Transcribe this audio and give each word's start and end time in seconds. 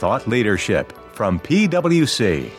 thought 0.00 0.26
leadership 0.26 0.92
from 1.12 1.38
PwC. 1.40 2.50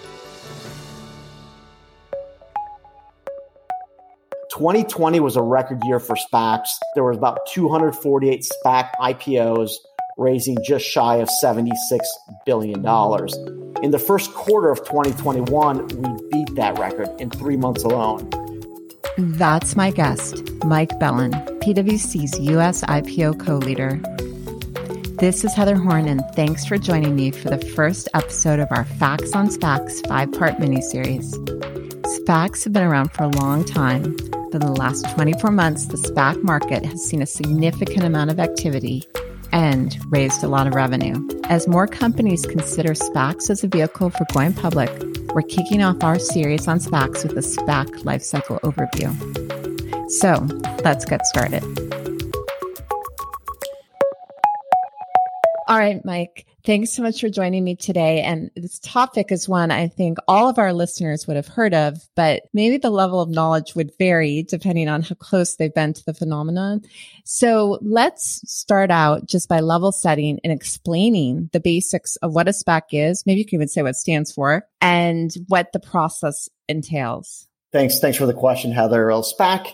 2020 4.51 5.19
was 5.21 5.35
a 5.35 5.41
record 5.41 5.81
year 5.83 5.99
for 5.99 6.15
SPACs. 6.15 6.67
There 6.93 7.03
was 7.03 7.17
about 7.17 7.39
248 7.47 8.45
SPAC 8.45 8.91
IPOs 9.01 9.71
raising 10.19 10.55
just 10.63 10.85
shy 10.85 11.15
of 11.15 11.29
$76 11.43 11.71
billion. 12.45 12.85
In 13.81 13.89
the 13.89 13.97
first 13.97 14.35
quarter 14.35 14.69
of 14.69 14.77
2021, 14.85 15.87
we 15.87 16.29
beat 16.31 16.55
that 16.55 16.77
record 16.77 17.09
in 17.19 17.31
three 17.31 17.57
months 17.57 17.83
alone. 17.83 18.29
That's 19.17 19.75
my 19.75 19.89
guest, 19.89 20.43
Mike 20.63 20.99
Bellin, 20.99 21.31
PwC's 21.31 22.39
US 22.51 22.83
IPO 22.83 23.43
co 23.43 23.57
leader. 23.57 23.99
This 25.21 25.45
is 25.45 25.53
Heather 25.53 25.75
Horn, 25.75 26.07
and 26.07 26.23
thanks 26.33 26.65
for 26.65 26.79
joining 26.79 27.15
me 27.15 27.29
for 27.29 27.51
the 27.51 27.63
first 27.63 28.09
episode 28.15 28.59
of 28.59 28.67
our 28.71 28.85
Facts 28.85 29.33
on 29.33 29.49
SPACs 29.49 30.07
five 30.07 30.31
part 30.31 30.55
miniseries. 30.55 31.35
SPACs 32.01 32.63
have 32.63 32.73
been 32.73 32.81
around 32.81 33.09
for 33.09 33.25
a 33.25 33.27
long 33.27 33.63
time, 33.63 34.15
but 34.51 34.55
in 34.55 34.61
the 34.61 34.75
last 34.79 35.07
24 35.11 35.51
months, 35.51 35.85
the 35.85 35.97
SPAC 35.97 36.41
market 36.41 36.83
has 36.83 37.05
seen 37.05 37.21
a 37.21 37.27
significant 37.27 38.03
amount 38.03 38.31
of 38.31 38.39
activity 38.39 39.03
and 39.51 39.95
raised 40.09 40.43
a 40.43 40.47
lot 40.47 40.65
of 40.65 40.73
revenue. 40.73 41.23
As 41.43 41.67
more 41.67 41.85
companies 41.85 42.43
consider 42.47 42.95
SPACs 42.95 43.51
as 43.51 43.63
a 43.63 43.67
vehicle 43.67 44.09
for 44.09 44.25
going 44.33 44.53
public, 44.53 44.89
we're 45.35 45.43
kicking 45.43 45.83
off 45.83 46.03
our 46.03 46.17
series 46.17 46.67
on 46.67 46.79
SPACs 46.79 47.23
with 47.23 47.37
a 47.37 47.47
SPAC 47.47 47.85
lifecycle 48.05 48.59
overview. 48.61 49.11
So 50.09 50.47
let's 50.83 51.05
get 51.05 51.27
started. 51.27 51.90
All 55.71 55.77
right, 55.77 56.03
Mike, 56.03 56.47
thanks 56.65 56.91
so 56.91 57.01
much 57.01 57.21
for 57.21 57.29
joining 57.29 57.63
me 57.63 57.77
today. 57.77 58.23
And 58.23 58.51
this 58.57 58.77
topic 58.79 59.31
is 59.31 59.47
one 59.47 59.71
I 59.71 59.87
think 59.87 60.17
all 60.27 60.49
of 60.49 60.59
our 60.59 60.73
listeners 60.73 61.25
would 61.27 61.37
have 61.37 61.47
heard 61.47 61.73
of, 61.73 61.97
but 62.13 62.43
maybe 62.51 62.75
the 62.75 62.89
level 62.89 63.21
of 63.21 63.29
knowledge 63.29 63.73
would 63.73 63.97
vary 63.97 64.43
depending 64.43 64.89
on 64.89 65.01
how 65.01 65.15
close 65.15 65.55
they've 65.55 65.73
been 65.73 65.93
to 65.93 66.03
the 66.03 66.13
phenomenon. 66.13 66.81
So 67.23 67.79
let's 67.81 68.41
start 68.51 68.91
out 68.91 69.27
just 69.27 69.47
by 69.47 69.61
level 69.61 69.93
setting 69.93 70.41
and 70.43 70.51
explaining 70.51 71.49
the 71.53 71.61
basics 71.61 72.17
of 72.17 72.33
what 72.33 72.49
a 72.49 72.51
SPAC 72.51 72.81
is. 72.91 73.25
Maybe 73.25 73.39
you 73.39 73.45
can 73.45 73.55
even 73.55 73.69
say 73.69 73.81
what 73.81 73.91
it 73.91 73.95
stands 73.95 74.29
for 74.29 74.67
and 74.81 75.33
what 75.47 75.71
the 75.71 75.79
process 75.79 76.49
entails. 76.67 77.47
Thanks. 77.71 77.99
Thanks 77.99 78.17
for 78.17 78.25
the 78.25 78.33
question, 78.33 78.73
Heather. 78.73 79.07
Well, 79.07 79.23
SPAC 79.23 79.67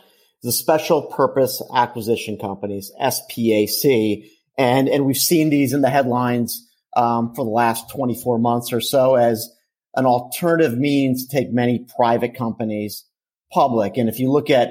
is 0.43 0.49
a 0.49 0.51
special 0.51 1.01
purpose 1.01 1.59
acquisition 1.73 2.37
companies, 2.37 2.91
SPAC 3.01 4.29
and, 4.57 4.89
and 4.89 5.05
we've 5.05 5.17
seen 5.17 5.49
these 5.49 5.73
in 5.73 5.81
the 5.81 5.89
headlines 5.89 6.67
um, 6.95 7.33
for 7.35 7.45
the 7.45 7.51
last 7.51 7.89
24 7.91 8.39
months 8.39 8.73
or 8.73 8.81
so 8.81 9.15
as 9.15 9.49
an 9.95 10.05
alternative 10.05 10.77
means 10.77 11.25
to 11.25 11.35
take 11.35 11.51
many 11.51 11.85
private 11.95 12.35
companies 12.35 13.05
public. 13.51 13.97
And 13.97 14.09
if 14.09 14.19
you 14.19 14.31
look 14.31 14.49
at 14.49 14.69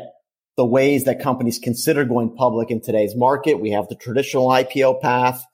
the 0.57 0.65
ways 0.65 1.05
that 1.05 1.21
companies 1.21 1.59
consider 1.59 2.05
going 2.05 2.35
public 2.35 2.71
in 2.71 2.81
today's 2.81 3.15
market, 3.15 3.61
we 3.61 3.71
have 3.71 3.89
the 3.89 3.95
traditional 3.95 4.49
IPO 4.49 5.01
path. 5.01 5.45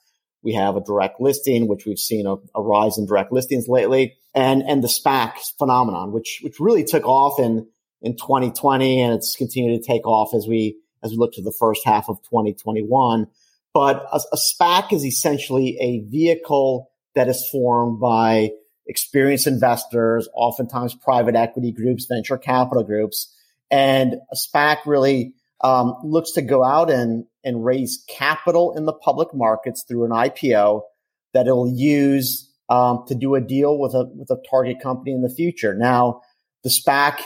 We 0.42 0.54
have 0.54 0.76
a 0.76 0.80
direct 0.80 1.20
listing, 1.20 1.68
which 1.68 1.86
we've 1.86 1.98
seen 1.98 2.26
a, 2.26 2.36
a 2.54 2.62
rise 2.62 2.98
in 2.98 3.06
direct 3.06 3.32
listings 3.32 3.68
lately 3.68 4.16
and, 4.34 4.62
and 4.62 4.82
the 4.82 4.88
SPAC 4.88 5.34
phenomenon, 5.58 6.12
which, 6.12 6.40
which 6.42 6.58
really 6.58 6.84
took 6.84 7.04
off 7.04 7.38
in, 7.38 7.66
in 8.00 8.16
2020 8.16 9.00
and 9.00 9.14
it's 9.14 9.36
continued 9.36 9.80
to 9.80 9.86
take 9.86 10.06
off 10.06 10.34
as 10.34 10.46
we, 10.48 10.78
as 11.02 11.12
we 11.12 11.16
look 11.16 11.34
to 11.34 11.42
the 11.42 11.52
first 11.52 11.82
half 11.84 12.08
of 12.08 12.22
2021. 12.22 13.26
But 13.74 14.06
a, 14.12 14.20
a 14.32 14.36
SPAC 14.36 14.92
is 14.92 15.04
essentially 15.04 15.78
a 15.80 16.00
vehicle 16.10 16.90
that 17.14 17.28
is 17.28 17.48
formed 17.48 18.00
by 18.00 18.50
experienced 18.86 19.46
investors, 19.46 20.28
oftentimes 20.34 20.94
private 20.94 21.34
equity 21.34 21.72
groups, 21.72 22.06
venture 22.06 22.38
capital 22.38 22.84
groups. 22.84 23.34
And 23.70 24.14
a 24.14 24.36
SPAC 24.36 24.78
really 24.86 25.34
um, 25.62 25.96
looks 26.04 26.32
to 26.32 26.42
go 26.42 26.64
out 26.64 26.90
and, 26.90 27.24
and 27.44 27.64
raise 27.64 28.04
capital 28.08 28.76
in 28.76 28.84
the 28.84 28.92
public 28.92 29.34
markets 29.34 29.84
through 29.86 30.04
an 30.04 30.10
IPO 30.10 30.82
that 31.32 31.46
it'll 31.46 31.72
use 31.72 32.50
um, 32.68 33.04
to 33.08 33.14
do 33.14 33.34
a 33.34 33.40
deal 33.40 33.78
with 33.78 33.94
a 33.94 34.04
with 34.14 34.30
a 34.30 34.40
target 34.48 34.80
company 34.80 35.12
in 35.12 35.22
the 35.22 35.30
future. 35.30 35.74
Now, 35.74 36.22
the 36.62 36.70
SPAC 36.70 37.20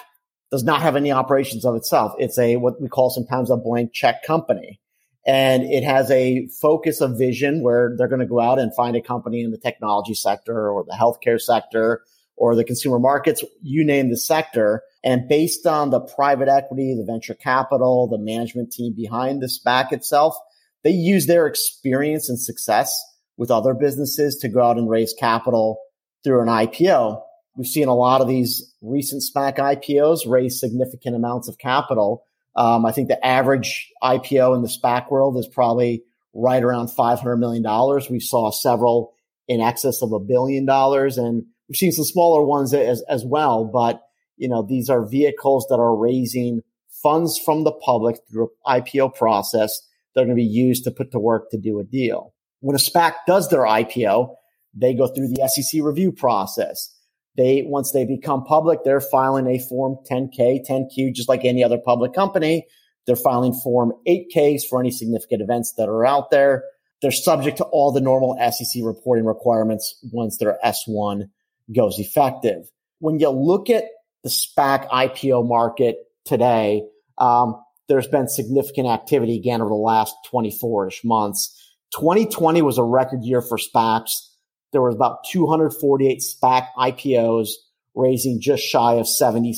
does 0.50 0.64
not 0.64 0.82
have 0.82 0.96
any 0.96 1.12
operations 1.12 1.64
of 1.64 1.74
itself. 1.74 2.14
It's 2.18 2.38
a 2.38 2.56
what 2.56 2.80
we 2.80 2.88
call 2.88 3.10
sometimes 3.10 3.50
a 3.50 3.56
blank 3.56 3.92
check 3.92 4.24
company 4.24 4.80
and 5.26 5.64
it 5.64 5.82
has 5.82 6.08
a 6.10 6.48
focus 6.60 7.00
of 7.00 7.18
vision 7.18 7.62
where 7.62 7.94
they're 7.98 8.08
going 8.08 8.20
to 8.20 8.26
go 8.26 8.40
out 8.40 8.60
and 8.60 8.74
find 8.74 8.96
a 8.96 9.02
company 9.02 9.42
in 9.42 9.50
the 9.50 9.58
technology 9.58 10.14
sector 10.14 10.70
or 10.70 10.84
the 10.84 10.94
healthcare 10.94 11.40
sector 11.40 12.02
or 12.36 12.54
the 12.54 12.64
consumer 12.64 12.98
markets, 12.98 13.42
you 13.62 13.84
name 13.84 14.10
the 14.10 14.16
sector. 14.16 14.82
And 15.02 15.28
based 15.28 15.66
on 15.66 15.90
the 15.90 16.00
private 16.00 16.48
equity, 16.48 16.94
the 16.94 17.04
venture 17.04 17.34
capital, 17.34 18.06
the 18.08 18.18
management 18.18 18.70
team 18.70 18.94
behind 18.94 19.42
the 19.42 19.46
SPAC 19.46 19.92
itself, 19.92 20.36
they 20.84 20.90
use 20.90 21.26
their 21.26 21.46
experience 21.46 22.28
and 22.28 22.38
success 22.38 22.96
with 23.36 23.50
other 23.50 23.74
businesses 23.74 24.36
to 24.36 24.48
go 24.48 24.62
out 24.62 24.78
and 24.78 24.88
raise 24.88 25.12
capital 25.12 25.78
through 26.22 26.42
an 26.42 26.48
IPO. 26.48 27.20
We've 27.56 27.66
seen 27.66 27.88
a 27.88 27.94
lot 27.94 28.20
of 28.20 28.28
these 28.28 28.72
recent 28.80 29.22
SPAC 29.22 29.56
IPOs 29.56 30.20
raise 30.30 30.60
significant 30.60 31.16
amounts 31.16 31.48
of 31.48 31.58
capital 31.58 32.24
um, 32.56 32.86
I 32.86 32.92
think 32.92 33.08
the 33.08 33.24
average 33.24 33.92
IPO 34.02 34.56
in 34.56 34.62
the 34.62 34.68
SPAC 34.68 35.10
world 35.10 35.36
is 35.38 35.46
probably 35.46 36.02
right 36.34 36.62
around 36.62 36.88
$500 36.88 37.38
million. 37.38 37.64
We 38.10 38.20
saw 38.20 38.50
several 38.50 39.14
in 39.48 39.60
excess 39.60 40.02
of 40.02 40.12
a 40.12 40.20
billion 40.20 40.66
dollars 40.66 41.18
and 41.18 41.44
we've 41.68 41.76
seen 41.76 41.92
some 41.92 42.04
smaller 42.04 42.42
ones 42.42 42.74
as, 42.74 43.02
as 43.08 43.24
well. 43.24 43.64
But, 43.64 44.02
you 44.36 44.48
know, 44.48 44.62
these 44.62 44.90
are 44.90 45.06
vehicles 45.06 45.66
that 45.68 45.76
are 45.76 45.96
raising 45.96 46.62
funds 47.02 47.38
from 47.38 47.64
the 47.64 47.72
public 47.72 48.16
through 48.30 48.50
an 48.66 48.82
IPO 48.82 49.14
process 49.14 49.80
that 50.14 50.22
are 50.22 50.24
going 50.24 50.36
to 50.36 50.42
be 50.42 50.48
used 50.48 50.84
to 50.84 50.90
put 50.90 51.12
to 51.12 51.18
work 51.18 51.50
to 51.50 51.58
do 51.58 51.78
a 51.78 51.84
deal. 51.84 52.34
When 52.60 52.74
a 52.74 52.78
SPAC 52.78 53.14
does 53.26 53.48
their 53.50 53.62
IPO, 53.62 54.34
they 54.74 54.94
go 54.94 55.06
through 55.08 55.28
the 55.28 55.48
SEC 55.48 55.82
review 55.82 56.12
process. 56.12 56.94
They, 57.36 57.62
once 57.66 57.92
they 57.92 58.04
become 58.04 58.44
public, 58.44 58.80
they're 58.84 59.00
filing 59.00 59.46
a 59.46 59.58
form 59.58 59.98
10K, 60.10 60.66
10Q, 60.66 61.14
just 61.14 61.28
like 61.28 61.44
any 61.44 61.62
other 61.62 61.78
public 61.78 62.14
company. 62.14 62.66
They're 63.06 63.16
filing 63.16 63.52
form 63.52 63.92
8Ks 64.08 64.62
for 64.68 64.80
any 64.80 64.90
significant 64.90 65.42
events 65.42 65.74
that 65.76 65.88
are 65.88 66.06
out 66.06 66.30
there. 66.30 66.64
They're 67.02 67.12
subject 67.12 67.58
to 67.58 67.64
all 67.64 67.92
the 67.92 68.00
normal 68.00 68.36
SEC 68.50 68.82
reporting 68.82 69.26
requirements 69.26 69.98
once 70.12 70.38
their 70.38 70.58
S1 70.64 71.28
goes 71.74 71.98
effective. 71.98 72.68
When 73.00 73.18
you 73.20 73.28
look 73.28 73.68
at 73.68 73.84
the 74.24 74.30
SPAC 74.30 74.88
IPO 74.88 75.46
market 75.46 75.96
today, 76.24 76.82
um, 77.18 77.62
there's 77.88 78.08
been 78.08 78.28
significant 78.28 78.88
activity 78.88 79.36
again 79.36 79.60
over 79.60 79.68
the 79.68 79.74
last 79.74 80.14
24 80.30 80.88
ish 80.88 81.04
months. 81.04 81.52
2020 81.94 82.62
was 82.62 82.78
a 82.78 82.82
record 82.82 83.22
year 83.22 83.42
for 83.42 83.58
SPACs 83.58 84.30
there 84.72 84.82
was 84.82 84.94
about 84.94 85.24
248 85.30 86.20
SPAC 86.20 86.66
IPOs 86.76 87.48
raising 87.94 88.40
just 88.40 88.62
shy 88.62 88.94
of 88.94 89.06
$76 89.06 89.54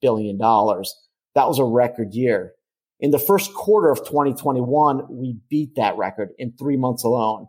billion. 0.00 0.38
That 0.38 1.48
was 1.48 1.58
a 1.58 1.64
record 1.64 2.14
year. 2.14 2.52
In 3.00 3.10
the 3.10 3.18
first 3.18 3.52
quarter 3.54 3.90
of 3.90 3.98
2021, 3.98 5.06
we 5.10 5.36
beat 5.50 5.74
that 5.76 5.96
record 5.96 6.30
in 6.38 6.52
three 6.52 6.76
months 6.76 7.04
alone. 7.04 7.48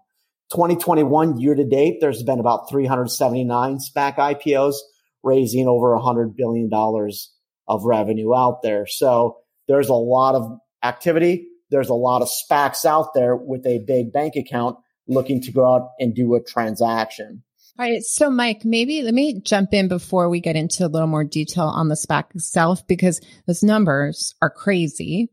2021 0.52 1.40
year 1.40 1.56
to 1.56 1.64
date, 1.64 1.98
there's 2.02 2.24
been 2.24 2.40
about 2.40 2.70
379 2.70 3.78
SPAC 3.78 4.16
IPOs 4.16 4.76
raising 5.24 5.68
over 5.68 5.96
$100 5.96 6.36
billion 6.36 6.70
of 7.68 7.84
revenue 7.84 8.36
out 8.36 8.62
there. 8.62 8.86
So 8.86 9.38
there's 9.68 9.90
a 9.90 9.94
lot 9.94 10.36
of 10.36 10.60
activity. 10.84 11.48
There's 11.72 11.90
a 11.90 11.96
lot 11.96 12.22
of 12.22 12.30
SPACs 12.30 12.86
out 12.86 13.14
there 13.14 13.36
with 13.36 13.66
a 13.66 13.84
big 13.88 14.14
bank 14.14 14.36
account 14.36 14.78
looking 15.08 15.42
to 15.42 15.52
go 15.52 15.76
out 15.76 15.90
and 16.00 16.16
do 16.16 16.36
a 16.36 16.42
transaction. 16.44 17.44
All 17.78 17.86
right. 17.86 18.04
So, 18.04 18.30
Mike, 18.30 18.64
maybe 18.64 19.02
let 19.02 19.14
me 19.14 19.42
jump 19.42 19.74
in 19.74 19.90
before 19.90 20.30
we 20.30 20.40
get 20.40 20.56
into 20.56 20.86
a 20.86 20.88
little 20.88 21.10
more 21.10 21.26
detail 21.26 21.66
on 21.66 21.90
the 21.90 21.96
SPAC 21.96 22.34
itself, 22.34 22.88
because 22.88 23.20
those 23.48 23.64
numbers 23.64 24.34
are 24.42 24.50
crazy. 24.50 25.30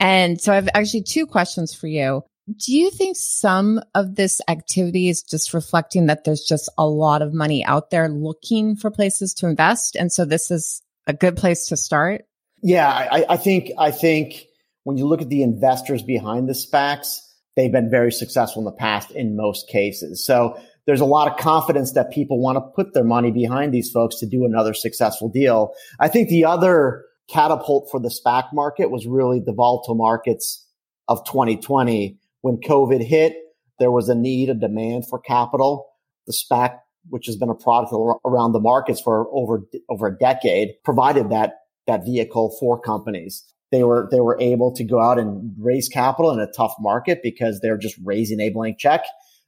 And 0.00 0.40
so 0.40 0.52
I 0.52 0.56
have 0.56 0.68
actually 0.74 1.04
two 1.04 1.24
questions 1.24 1.72
for 1.72 1.86
you. 1.86 2.22
Do 2.46 2.74
you 2.74 2.90
think 2.90 3.16
some 3.16 3.80
of 3.94 4.16
this 4.16 4.40
activity 4.48 5.08
is 5.08 5.22
just 5.22 5.54
reflecting 5.54 6.06
that 6.06 6.24
there's 6.24 6.44
just 6.44 6.68
a 6.76 6.84
lot 6.84 7.22
of 7.22 7.32
money 7.32 7.64
out 7.64 7.90
there 7.90 8.08
looking 8.08 8.76
for 8.76 8.90
places 8.90 9.32
to 9.34 9.46
invest? 9.46 9.94
And 9.94 10.12
so 10.12 10.24
this 10.24 10.50
is 10.50 10.82
a 11.06 11.12
good 11.12 11.36
place 11.36 11.66
to 11.68 11.76
start? 11.76 12.24
Yeah, 12.60 12.88
I, 12.88 13.24
I 13.28 13.36
think, 13.36 13.70
I 13.78 13.92
think 13.92 14.46
when 14.82 14.96
you 14.96 15.06
look 15.06 15.22
at 15.22 15.28
the 15.28 15.42
investors 15.42 16.02
behind 16.02 16.48
the 16.48 16.54
SPACs, 16.54 17.20
they've 17.56 17.72
been 17.72 17.90
very 17.90 18.12
successful 18.12 18.60
in 18.60 18.64
the 18.64 18.72
past 18.72 19.10
in 19.12 19.36
most 19.36 19.68
cases. 19.68 20.24
So 20.24 20.58
there's 20.86 21.00
a 21.00 21.06
lot 21.06 21.30
of 21.30 21.38
confidence 21.38 21.92
that 21.92 22.10
people 22.10 22.40
want 22.40 22.56
to 22.56 22.60
put 22.60 22.94
their 22.94 23.04
money 23.04 23.30
behind 23.30 23.72
these 23.72 23.90
folks 23.90 24.16
to 24.16 24.26
do 24.26 24.44
another 24.44 24.74
successful 24.74 25.28
deal. 25.28 25.72
I 25.98 26.08
think 26.08 26.28
the 26.28 26.44
other 26.44 27.04
catapult 27.28 27.88
for 27.90 28.00
the 28.00 28.10
SPAC 28.10 28.52
market 28.52 28.90
was 28.90 29.06
really 29.06 29.40
the 29.40 29.54
volatile 29.54 29.94
markets 29.94 30.66
of 31.08 31.24
2020. 31.24 32.18
When 32.42 32.58
COVID 32.58 33.02
hit, 33.02 33.34
there 33.78 33.90
was 33.90 34.08
a 34.08 34.14
need, 34.14 34.50
a 34.50 34.54
demand 34.54 35.08
for 35.08 35.18
capital. 35.18 35.86
the 36.26 36.32
SPAC, 36.32 36.78
which 37.08 37.26
has 37.26 37.36
been 37.36 37.50
a 37.50 37.54
product 37.54 37.92
around 38.24 38.52
the 38.52 38.60
markets 38.60 39.00
for 39.00 39.26
over, 39.32 39.62
over 39.90 40.06
a 40.06 40.18
decade, 40.18 40.70
provided 40.84 41.30
that, 41.30 41.54
that 41.86 42.04
vehicle 42.04 42.56
for 42.60 42.80
companies. 42.80 43.44
They 43.74 43.82
were, 43.82 44.06
they 44.08 44.20
were 44.20 44.38
able 44.40 44.72
to 44.76 44.84
go 44.84 45.00
out 45.00 45.18
and 45.18 45.52
raise 45.58 45.88
capital 45.88 46.30
in 46.30 46.38
a 46.38 46.46
tough 46.46 46.74
market 46.78 47.18
because 47.24 47.58
they're 47.58 47.76
just 47.76 47.96
raising 48.04 48.38
a 48.38 48.50
blank 48.50 48.78
check. 48.78 49.04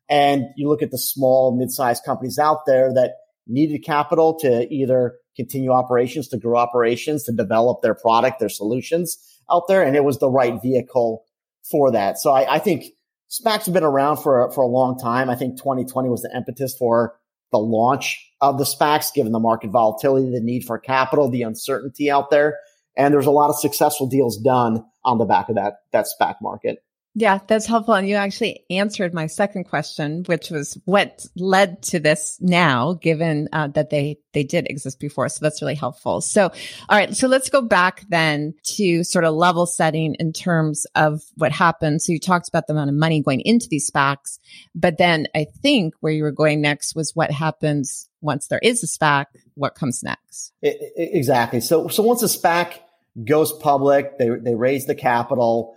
And 0.08 0.46
you 0.56 0.68
look 0.68 0.82
at 0.82 0.90
the 0.90 0.98
small, 0.98 1.56
mid-sized 1.56 2.02
companies 2.04 2.36
out 2.36 2.66
there 2.66 2.92
that 2.92 3.12
needed 3.46 3.84
capital 3.84 4.36
to 4.40 4.66
either 4.74 5.14
continue 5.36 5.70
operations, 5.70 6.26
to 6.28 6.38
grow 6.38 6.58
operations, 6.58 7.22
to 7.24 7.32
develop 7.32 7.82
their 7.82 7.94
product, 7.94 8.40
their 8.40 8.48
solutions 8.48 9.16
out 9.48 9.68
there. 9.68 9.84
And 9.84 9.94
it 9.94 10.02
was 10.02 10.18
the 10.18 10.28
right 10.28 10.60
vehicle 10.60 11.24
for 11.70 11.92
that. 11.92 12.18
So 12.18 12.32
I, 12.32 12.56
I 12.56 12.58
think 12.58 12.86
SPACs 13.30 13.66
have 13.66 13.74
been 13.74 13.84
around 13.84 14.16
for, 14.16 14.50
for 14.50 14.62
a 14.62 14.66
long 14.66 14.98
time. 14.98 15.30
I 15.30 15.36
think 15.36 15.56
2020 15.56 16.08
was 16.08 16.22
the 16.22 16.36
impetus 16.36 16.76
for 16.76 17.16
the 17.52 17.58
launch 17.58 18.28
of 18.40 18.58
the 18.58 18.64
SPACs, 18.64 19.14
given 19.14 19.30
the 19.30 19.38
market 19.38 19.70
volatility, 19.70 20.30
the 20.30 20.40
need 20.40 20.64
for 20.64 20.80
capital, 20.80 21.30
the 21.30 21.42
uncertainty 21.42 22.10
out 22.10 22.30
there. 22.30 22.58
And 22.96 23.12
there's 23.12 23.26
a 23.26 23.30
lot 23.30 23.50
of 23.50 23.58
successful 23.58 24.06
deals 24.06 24.38
done 24.38 24.84
on 25.04 25.18
the 25.18 25.24
back 25.24 25.48
of 25.48 25.56
that, 25.56 25.80
that 25.92 26.06
SPAC 26.06 26.36
market. 26.40 26.82
Yeah, 27.18 27.38
that's 27.46 27.64
helpful. 27.64 27.94
And 27.94 28.06
you 28.06 28.16
actually 28.16 28.66
answered 28.68 29.14
my 29.14 29.26
second 29.26 29.64
question, 29.64 30.22
which 30.26 30.50
was 30.50 30.78
what 30.84 31.24
led 31.34 31.82
to 31.84 31.98
this 31.98 32.36
now, 32.42 32.92
given 32.92 33.48
uh, 33.54 33.68
that 33.68 33.88
they 33.88 34.18
they 34.34 34.44
did 34.44 34.66
exist 34.68 35.00
before. 35.00 35.30
So 35.30 35.38
that's 35.40 35.62
really 35.62 35.76
helpful. 35.76 36.20
So, 36.20 36.52
all 36.90 36.98
right, 36.98 37.16
so 37.16 37.26
let's 37.26 37.48
go 37.48 37.62
back 37.62 38.04
then 38.10 38.52
to 38.74 39.02
sort 39.02 39.24
of 39.24 39.34
level 39.34 39.64
setting 39.64 40.14
in 40.16 40.34
terms 40.34 40.84
of 40.94 41.22
what 41.36 41.52
happened. 41.52 42.02
So 42.02 42.12
you 42.12 42.20
talked 42.20 42.50
about 42.50 42.66
the 42.66 42.74
amount 42.74 42.90
of 42.90 42.96
money 42.96 43.22
going 43.22 43.40
into 43.40 43.66
these 43.70 43.90
SPACs, 43.90 44.38
but 44.74 44.98
then 44.98 45.26
I 45.34 45.46
think 45.62 45.94
where 46.00 46.12
you 46.12 46.22
were 46.22 46.32
going 46.32 46.60
next 46.60 46.94
was 46.94 47.16
what 47.16 47.30
happens 47.30 48.10
once 48.20 48.48
there 48.48 48.60
is 48.62 48.84
a 48.84 48.86
SPAC. 48.86 49.24
What 49.54 49.74
comes 49.74 50.02
next? 50.02 50.52
It, 50.60 50.92
exactly. 50.98 51.62
So 51.62 51.88
so 51.88 52.02
once 52.02 52.22
a 52.22 52.26
SPAC 52.26 52.80
goes 53.24 53.52
public, 53.52 54.18
they 54.18 54.28
they 54.42 54.54
raise 54.54 54.86
the 54.86 54.94
capital 54.94 55.76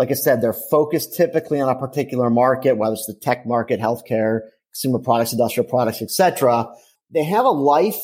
like 0.00 0.10
I 0.10 0.14
said, 0.14 0.40
they're 0.40 0.54
focused 0.54 1.14
typically 1.14 1.60
on 1.60 1.68
a 1.68 1.78
particular 1.78 2.30
market, 2.30 2.78
whether 2.78 2.94
it's 2.94 3.04
the 3.04 3.12
tech 3.12 3.46
market, 3.46 3.80
healthcare, 3.80 4.40
consumer 4.72 4.98
products, 4.98 5.32
industrial 5.32 5.68
products, 5.68 6.00
etc. 6.00 6.68
They 7.10 7.24
have 7.24 7.44
a 7.44 7.50
life 7.50 8.00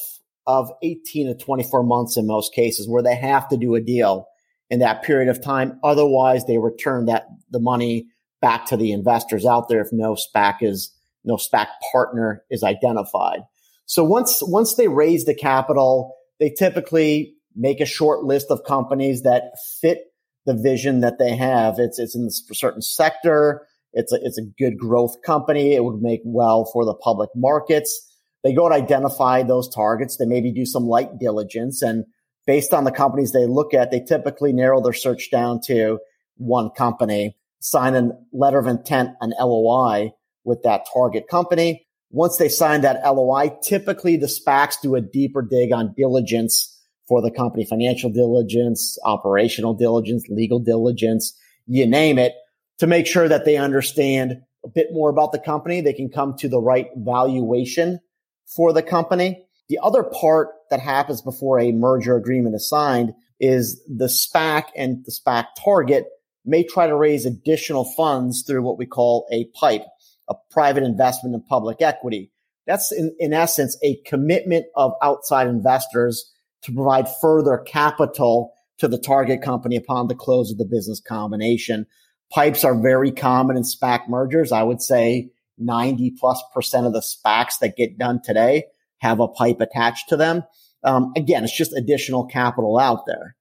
of 0.47 0.71
18 0.83 1.29
to 1.29 1.45
24 1.45 1.85
months 1.85 2.19
in 2.19 2.27
most 2.27 2.53
cases 2.53 2.87
where 2.87 3.03
they 3.03 3.15
have 3.15 3.49
to 3.49 3.57
do 3.57 3.75
a 3.75 3.81
deal 3.81 4.27
in 4.69 4.81
that 4.81 5.05
period 5.05 5.31
of 5.31 5.43
time. 5.43 5.81
Otherwise, 5.83 6.45
they 6.45 6.59
return 6.59 7.07
that 7.07 7.29
the 7.51 7.61
money 7.61 8.09
back 8.43 8.67
to 8.67 8.77
the 8.77 8.93
investors 8.93 9.47
out 9.47 9.71
there 9.71 9.81
if 9.81 9.89
no 9.91 10.17
SPAC 10.17 10.57
is 10.61 10.93
no 11.25 11.37
SPAC 11.37 11.69
partner 11.93 12.45
is 12.51 12.63
identified. 12.63 13.41
So 13.87 14.05
once 14.05 14.41
once 14.43 14.75
they 14.75 14.89
raise 14.89 15.25
the 15.25 15.35
capital, 15.35 16.15
they 16.41 16.51
typically 16.51 17.36
make 17.57 17.81
a 17.81 17.87
short 17.87 18.25
list 18.25 18.51
of 18.51 18.65
companies 18.65 19.23
that 19.23 19.53
fit 19.81 20.05
the 20.45 20.55
vision 20.55 21.01
that 21.01 21.19
they 21.19 21.35
have. 21.35 21.79
It's, 21.79 21.99
it's 21.99 22.15
in 22.15 22.27
a 22.27 22.55
certain 22.55 22.83
sector. 22.83 23.67
It's 23.93 24.13
a, 24.13 24.19
it's 24.23 24.39
a 24.39 24.45
good 24.59 24.79
growth 24.79 25.23
company. 25.25 25.75
It 25.75 25.83
would 25.83 26.01
make 26.01 26.21
well 26.25 26.69
for 26.73 26.85
the 26.85 26.95
public 26.95 27.31
markets. 27.35 28.03
They 28.45 28.55
go 28.55 28.67
and 28.67 28.75
identify 28.75 29.43
those 29.43 29.69
targets. 29.69 30.17
They 30.17 30.27
maybe 30.27 30.53
do 30.53 30.67
some 30.67 30.85
light 30.85 31.19
diligence 31.19 31.83
and 31.83 32.05
based 32.47 32.73
on 32.73 32.85
the 32.85 32.93
companies 32.93 33.33
they 33.33 33.47
look 33.47 33.75
at, 33.75 33.91
they 33.91 34.01
typically 34.01 34.53
narrow 34.53 34.81
their 34.81 34.93
search 34.93 35.31
down 35.31 35.61
to 35.67 35.99
one 36.37 36.71
company, 36.71 37.37
sign 37.61 37.95
a 37.95 38.11
letter 38.33 38.59
of 38.59 38.67
intent, 38.67 39.11
an 39.21 39.35
LOI 39.39 40.13
with 40.45 40.63
that 40.63 40.87
target 40.93 41.29
company. 41.29 41.87
Once 42.11 42.37
they 42.37 42.49
sign 42.49 42.83
that 42.83 43.03
LOI, 43.05 43.51
typically 43.63 44.17
the 44.17 44.29
SPACs 44.29 44.81
do 44.81 44.95
a 44.95 45.01
deeper 45.01 45.43
dig 45.43 45.73
on 45.73 45.93
diligence 45.97 46.76
for 47.09 47.23
the 47.23 47.31
company, 47.31 47.65
financial 47.65 48.11
diligence, 48.11 48.99
operational 49.05 49.75
diligence, 49.75 50.25
legal 50.29 50.59
diligence, 50.59 51.37
you 51.67 51.87
name 51.87 52.19
it, 52.19 52.35
to 52.79 52.87
make 52.87 53.07
sure 53.07 53.29
that 53.29 53.45
they 53.45 53.57
understand 53.57 54.43
a 54.65 54.69
bit 54.69 54.89
more 54.93 55.09
about 55.09 55.33
the 55.33 55.39
company. 55.39 55.81
They 55.81 55.93
can 55.93 56.11
come 56.11 56.37
to 56.39 56.49
the 56.49 56.61
right 56.61 56.89
valuation 56.97 58.01
for 58.47 58.73
the 58.73 58.83
company. 58.83 59.47
The 59.69 59.79
other 59.83 60.03
part 60.03 60.49
that 60.71 60.81
happens 60.81 61.23
before 61.23 61.59
a 61.59 61.73
merger 61.73 62.17
agreement 62.17 62.55
is 62.55 62.69
signed 62.69 63.15
is 63.41 63.83
the 63.87 64.07
SPAC 64.07 64.65
and 64.77 65.05
the 65.05 65.13
SPAC 65.13 65.47
target 65.63 66.07
may 66.45 66.65
try 66.65 66.87
to 66.87 66.97
raise 66.97 67.27
additional 67.27 67.85
funds 67.97 68.45
through 68.47 68.63
what 68.63 68.79
we 68.79 68.87
call 68.87 69.27
a 69.33 69.47
pipe, 69.61 69.85
a 70.29 70.35
private 70.51 70.85
investment 70.85 71.35
in 71.35 71.43
public 71.43 71.83
equity. 71.83 72.31
That's 72.67 72.93
in, 72.93 73.15
in 73.19 73.33
essence 73.33 73.77
a 73.83 74.01
commitment 74.07 74.67
of 74.75 74.93
outside 75.03 75.49
investors 75.49 76.33
to 76.67 76.73
provide 76.73 77.07
further 77.21 77.59
capital 77.59 78.53
to 78.79 78.89
the 78.89 78.99
target 78.99 79.41
company 79.41 79.77
upon 79.77 80.09
the 80.09 80.15
close 80.15 80.51
of 80.51 80.59
the 80.59 80.65
business 80.65 81.01
combination. 81.01 81.87
Pipes 82.33 82.65
are 82.65 82.81
very 82.81 83.13
common 83.13 83.57
in 83.57 83.63
SPAC 83.63 84.09
mergers. 84.09 84.51
I 84.51 84.65
would 84.65 84.83
say 84.83 85.31
90 85.59 86.17
plus 86.19 86.43
percent 86.53 86.87
of 86.87 86.93
the 86.93 87.01
SPACs 87.01 87.61
that 87.61 87.77
get 87.77 87.99
done 87.99 88.21
today 88.21 88.65
have 88.99 89.21
a 89.21 89.29
pipe 89.29 89.61
attached 89.61 90.09
to 90.09 90.17
them. 90.17 90.43
Um, 90.83 91.13
again, 91.17 91.45
it's 91.45 91.57
just 91.57 91.73
additional 91.73 92.27
capital 92.27 92.79
out 92.79 93.07
there. 93.07 93.37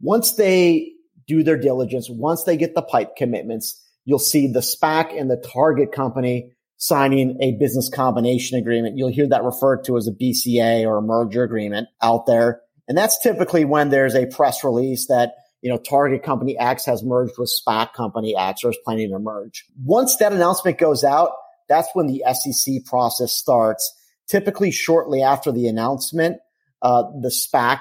Once 0.00 0.32
they 0.32 0.92
do 1.28 1.44
their 1.44 1.56
diligence, 1.56 2.08
once 2.10 2.42
they 2.42 2.56
get 2.56 2.74
the 2.74 2.82
pipe 2.82 3.14
commitments, 3.16 3.84
you'll 4.04 4.18
see 4.18 4.48
the 4.48 4.60
SPAC 4.60 5.18
and 5.18 5.30
the 5.30 5.36
target 5.36 5.92
company 5.92 6.52
signing 6.78 7.36
a 7.40 7.52
business 7.52 7.90
combination 7.92 8.56
agreement. 8.56 8.96
You'll 8.96 9.10
hear 9.10 9.28
that 9.28 9.44
referred 9.44 9.84
to 9.84 9.96
as 9.96 10.06
a 10.06 10.12
BCA 10.12 10.86
or 10.86 10.98
a 10.98 11.02
merger 11.02 11.42
agreement 11.42 11.88
out 12.00 12.26
there. 12.26 12.62
And 12.86 12.96
that's 12.96 13.20
typically 13.20 13.64
when 13.64 13.90
there's 13.90 14.14
a 14.14 14.26
press 14.26 14.64
release 14.64 15.08
that, 15.08 15.34
you 15.60 15.70
know, 15.70 15.76
target 15.76 16.22
company 16.22 16.56
X 16.56 16.86
has 16.86 17.02
merged 17.02 17.34
with 17.36 17.50
SPAC 17.50 17.92
company 17.92 18.34
X 18.36 18.64
or 18.64 18.70
is 18.70 18.78
planning 18.84 19.10
to 19.10 19.18
merge. 19.18 19.66
Once 19.84 20.16
that 20.16 20.32
announcement 20.32 20.78
goes 20.78 21.04
out, 21.04 21.32
that's 21.68 21.88
when 21.94 22.06
the 22.06 22.22
SEC 22.32 22.84
process 22.86 23.32
starts. 23.32 23.92
Typically 24.28 24.70
shortly 24.70 25.22
after 25.22 25.50
the 25.50 25.66
announcement, 25.66 26.38
uh, 26.80 27.02
the 27.20 27.28
SPAC 27.28 27.80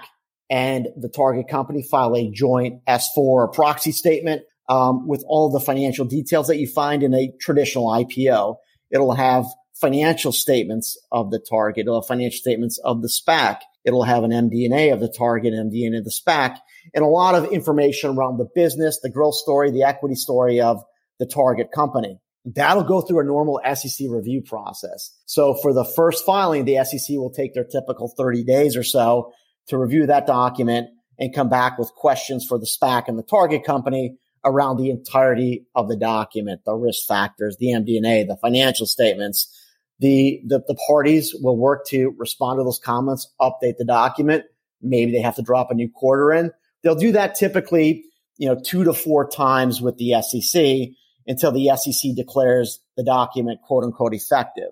and 0.49 0.87
the 0.97 1.09
target 1.09 1.47
company 1.47 1.83
file 1.83 2.15
a 2.15 2.31
joint 2.31 2.83
S4 2.85 3.53
proxy 3.53 3.91
statement 3.91 4.41
um, 4.69 5.07
with 5.07 5.23
all 5.27 5.49
the 5.49 5.59
financial 5.59 6.05
details 6.05 6.47
that 6.47 6.57
you 6.57 6.67
find 6.67 7.03
in 7.03 7.13
a 7.13 7.31
traditional 7.39 7.87
IPO. 7.87 8.57
It'll 8.91 9.15
have 9.15 9.45
financial 9.79 10.31
statements 10.31 10.97
of 11.11 11.31
the 11.31 11.39
target. 11.39 11.81
It'll 11.81 12.01
have 12.01 12.07
financial 12.07 12.39
statements 12.39 12.79
of 12.79 13.01
the 13.01 13.09
SPAC. 13.09 13.59
It'll 13.85 14.03
have 14.03 14.23
an 14.23 14.31
MD&A 14.31 14.89
of 14.89 14.99
the 14.99 15.07
target, 15.07 15.53
MD&A 15.53 15.97
of 15.97 16.03
the 16.03 16.11
SPAC, 16.11 16.57
and 16.93 17.03
a 17.03 17.07
lot 17.07 17.35
of 17.35 17.51
information 17.51 18.11
around 18.11 18.37
the 18.37 18.47
business, 18.53 18.99
the 19.01 19.09
growth 19.09 19.35
story, 19.35 19.71
the 19.71 19.83
equity 19.83 20.15
story 20.15 20.59
of 20.59 20.83
the 21.19 21.25
target 21.25 21.71
company. 21.71 22.19
That'll 22.45 22.83
go 22.83 23.01
through 23.01 23.19
a 23.19 23.25
normal 23.25 23.59
SEC 23.75 24.07
review 24.09 24.41
process. 24.41 25.11
So 25.25 25.53
for 25.53 25.73
the 25.73 25.83
first 25.83 26.25
filing, 26.25 26.65
the 26.65 26.83
SEC 26.83 27.17
will 27.17 27.31
take 27.31 27.53
their 27.53 27.65
typical 27.65 28.13
30 28.17 28.43
days 28.45 28.77
or 28.77 28.83
so 28.83 29.33
to 29.67 29.77
review 29.77 30.05
that 30.07 30.27
document 30.27 30.87
and 31.19 31.33
come 31.33 31.49
back 31.49 31.77
with 31.77 31.91
questions 31.93 32.45
for 32.45 32.57
the 32.57 32.65
SPAC 32.67 33.07
and 33.07 33.17
the 33.17 33.23
target 33.23 33.63
company 33.65 34.17
around 34.45 34.77
the 34.77 34.89
entirety 34.89 35.65
of 35.75 35.87
the 35.87 35.95
document, 35.95 36.61
the 36.65 36.73
risk 36.73 37.07
factors, 37.07 37.57
the 37.57 37.67
MD&A, 37.67 38.23
the 38.23 38.37
financial 38.37 38.85
statements. 38.85 39.53
The, 39.99 40.41
the, 40.45 40.63
the 40.67 40.77
parties 40.87 41.35
will 41.39 41.57
work 41.57 41.85
to 41.87 42.13
respond 42.17 42.59
to 42.59 42.63
those 42.63 42.79
comments, 42.79 43.33
update 43.41 43.77
the 43.77 43.85
document. 43.85 44.43
Maybe 44.81 45.11
they 45.11 45.21
have 45.21 45.35
to 45.37 45.41
drop 45.41 45.71
a 45.71 45.73
new 45.73 45.89
quarter 45.89 46.31
in. 46.31 46.51
They'll 46.83 46.95
do 46.95 47.13
that 47.13 47.35
typically, 47.35 48.05
you 48.37 48.47
know, 48.47 48.59
two 48.63 48.83
to 48.83 48.93
four 48.93 49.27
times 49.27 49.81
with 49.81 49.97
the 49.97 50.21
SEC 50.21 50.89
until 51.25 51.51
the 51.51 51.71
SEC 51.75 52.11
declares 52.15 52.79
the 52.95 53.03
document 53.03 53.61
quote 53.63 53.83
unquote 53.83 54.13
effective. 54.13 54.69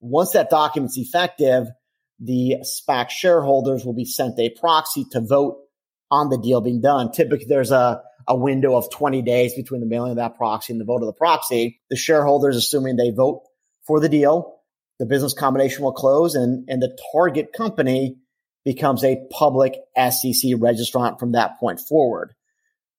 Once 0.00 0.32
that 0.32 0.50
document's 0.50 0.98
effective, 0.98 1.68
the 2.20 2.56
SPAC 2.62 3.10
shareholders 3.10 3.84
will 3.84 3.94
be 3.94 4.04
sent 4.04 4.38
a 4.38 4.50
proxy 4.50 5.04
to 5.12 5.20
vote 5.20 5.58
on 6.10 6.30
the 6.30 6.38
deal 6.38 6.60
being 6.60 6.80
done. 6.80 7.12
Typically 7.12 7.46
there's 7.46 7.70
a, 7.70 8.02
a 8.28 8.36
window 8.36 8.76
of 8.76 8.90
20 8.90 9.22
days 9.22 9.54
between 9.54 9.80
the 9.80 9.86
mailing 9.86 10.10
of 10.10 10.16
that 10.18 10.36
proxy 10.36 10.72
and 10.72 10.80
the 10.80 10.84
vote 10.84 11.02
of 11.02 11.06
the 11.06 11.14
proxy. 11.14 11.80
The 11.88 11.96
shareholders, 11.96 12.56
assuming 12.56 12.96
they 12.96 13.10
vote 13.10 13.42
for 13.86 14.00
the 14.00 14.08
deal, 14.08 14.60
the 14.98 15.06
business 15.06 15.32
combination 15.32 15.82
will 15.82 15.92
close 15.92 16.34
and, 16.34 16.68
and 16.68 16.82
the 16.82 16.96
target 17.12 17.54
company 17.54 18.18
becomes 18.64 19.02
a 19.02 19.16
public 19.30 19.74
SEC 19.96 20.52
registrant 20.58 21.18
from 21.18 21.32
that 21.32 21.58
point 21.58 21.80
forward. 21.80 22.34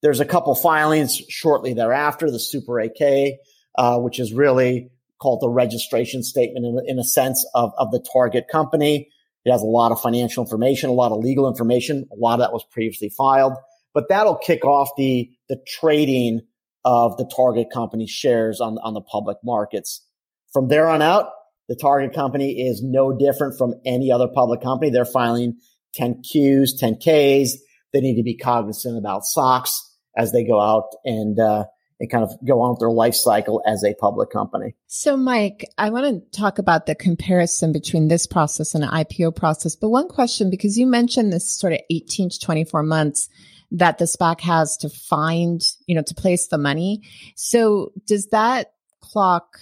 There's 0.01 0.19
a 0.19 0.25
couple 0.25 0.55
filings 0.55 1.15
shortly 1.29 1.73
thereafter, 1.73 2.31
the 2.31 2.39
Super 2.39 2.73
8-K, 2.73 3.37
uh, 3.77 3.99
which 3.99 4.19
is 4.19 4.33
really 4.33 4.89
called 5.21 5.41
the 5.41 5.49
registration 5.49 6.23
statement 6.23 6.65
in, 6.65 6.79
in 6.87 6.99
a 6.99 7.03
sense 7.03 7.45
of, 7.53 7.71
of 7.77 7.91
the 7.91 8.03
target 8.11 8.47
company. 8.47 9.09
It 9.45 9.51
has 9.51 9.61
a 9.61 9.65
lot 9.65 9.91
of 9.91 10.01
financial 10.01 10.43
information, 10.43 10.89
a 10.89 10.93
lot 10.93 11.11
of 11.11 11.19
legal 11.19 11.47
information. 11.47 12.07
A 12.11 12.15
lot 12.15 12.35
of 12.35 12.39
that 12.39 12.53
was 12.53 12.65
previously 12.71 13.09
filed 13.09 13.53
but 13.99 14.07
that'll 14.07 14.37
kick 14.37 14.63
off 14.63 14.91
the, 14.95 15.29
the 15.49 15.57
trading 15.67 16.39
of 16.85 17.17
the 17.17 17.29
target 17.35 17.67
company 17.69 18.07
shares 18.07 18.61
on, 18.61 18.77
on 18.77 18.93
the 18.93 19.01
public 19.01 19.35
markets. 19.43 20.05
From 20.53 20.69
there 20.69 20.87
on 20.87 21.01
out, 21.01 21.27
The 21.67 21.75
target 21.75 22.13
company 22.13 22.65
is 22.65 22.81
no 22.81 23.11
different 23.11 23.57
from 23.57 23.73
any 23.85 24.09
other 24.09 24.29
public 24.33 24.61
company. 24.61 24.89
They're 24.89 25.03
filing 25.03 25.57
10Qs, 25.99 26.81
10Ks. 26.81 27.49
They 27.91 27.99
need 27.99 28.15
to 28.15 28.23
be 28.23 28.37
cognizant 28.37 28.97
about 28.97 29.25
SOX 29.25 29.97
as 30.15 30.31
they 30.31 30.45
go 30.45 30.61
out 30.61 30.85
and, 31.03 31.37
uh, 31.37 31.65
and 31.99 32.09
kind 32.09 32.23
of 32.23 32.31
go 32.47 32.61
on 32.61 32.69
with 32.69 32.79
their 32.79 32.89
life 32.89 33.15
cycle 33.15 33.61
as 33.67 33.83
a 33.83 33.93
public 33.95 34.29
company. 34.29 34.75
So, 34.87 35.17
Mike, 35.17 35.69
I 35.77 35.89
want 35.89 36.05
to 36.05 36.39
talk 36.39 36.57
about 36.57 36.85
the 36.85 36.95
comparison 36.95 37.73
between 37.73 38.07
this 38.07 38.25
process 38.25 38.73
and 38.73 38.85
an 38.85 38.91
IPO 38.91 39.35
process. 39.35 39.75
But 39.75 39.89
one 39.89 40.07
question, 40.07 40.49
because 40.49 40.77
you 40.77 40.87
mentioned 40.87 41.33
this 41.33 41.51
sort 41.51 41.73
of 41.73 41.79
18 41.89 42.29
to 42.29 42.39
24 42.39 42.83
months 42.83 43.27
that 43.71 43.97
the 43.97 44.05
SPAC 44.05 44.41
has 44.41 44.77
to 44.77 44.89
find, 44.89 45.61
you 45.85 45.95
know, 45.95 46.01
to 46.01 46.15
place 46.15 46.47
the 46.47 46.57
money. 46.57 47.01
So, 47.35 47.91
does 48.05 48.27
that 48.27 48.73
clock, 49.01 49.59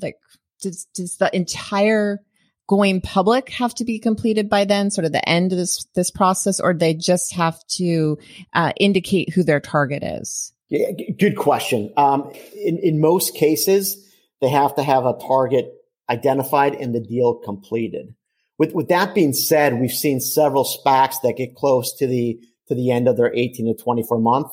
like, 0.00 0.18
does, 0.60 0.86
does 0.94 1.16
the 1.18 1.34
entire 1.34 2.22
going 2.66 3.00
public 3.00 3.50
have 3.50 3.74
to 3.74 3.84
be 3.84 3.98
completed 3.98 4.48
by 4.48 4.64
then, 4.64 4.90
sort 4.90 5.04
of 5.04 5.12
the 5.12 5.28
end 5.28 5.52
of 5.52 5.58
this 5.58 5.84
this 5.94 6.10
process, 6.10 6.60
or 6.60 6.74
they 6.74 6.94
just 6.94 7.34
have 7.34 7.64
to 7.68 8.18
uh, 8.52 8.72
indicate 8.78 9.32
who 9.32 9.42
their 9.42 9.60
target 9.60 10.02
is? 10.02 10.52
Yeah, 10.68 10.90
good 11.18 11.36
question. 11.36 11.92
Um, 11.96 12.32
in 12.54 12.78
in 12.78 13.00
most 13.00 13.34
cases, 13.34 14.12
they 14.40 14.48
have 14.48 14.74
to 14.76 14.82
have 14.82 15.06
a 15.06 15.14
target 15.14 15.72
identified 16.08 16.74
and 16.74 16.94
the 16.94 17.00
deal 17.00 17.34
completed. 17.34 18.14
With 18.58 18.72
with 18.74 18.88
that 18.88 19.14
being 19.14 19.32
said, 19.32 19.78
we've 19.80 19.90
seen 19.90 20.20
several 20.20 20.64
SPACs 20.64 21.20
that 21.22 21.36
get 21.36 21.54
close 21.54 21.94
to 21.98 22.06
the 22.06 22.40
to 22.68 22.74
the 22.74 22.90
end 22.90 23.08
of 23.08 23.16
their 23.16 23.34
18 23.34 23.66
to 23.66 23.82
24 23.82 24.18
month 24.18 24.52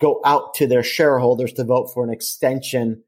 go 0.00 0.20
out 0.24 0.54
to 0.54 0.66
their 0.66 0.82
shareholders 0.82 1.52
to 1.54 1.64
vote 1.64 1.90
for 1.94 2.04
an 2.04 2.10
extension 2.12 3.02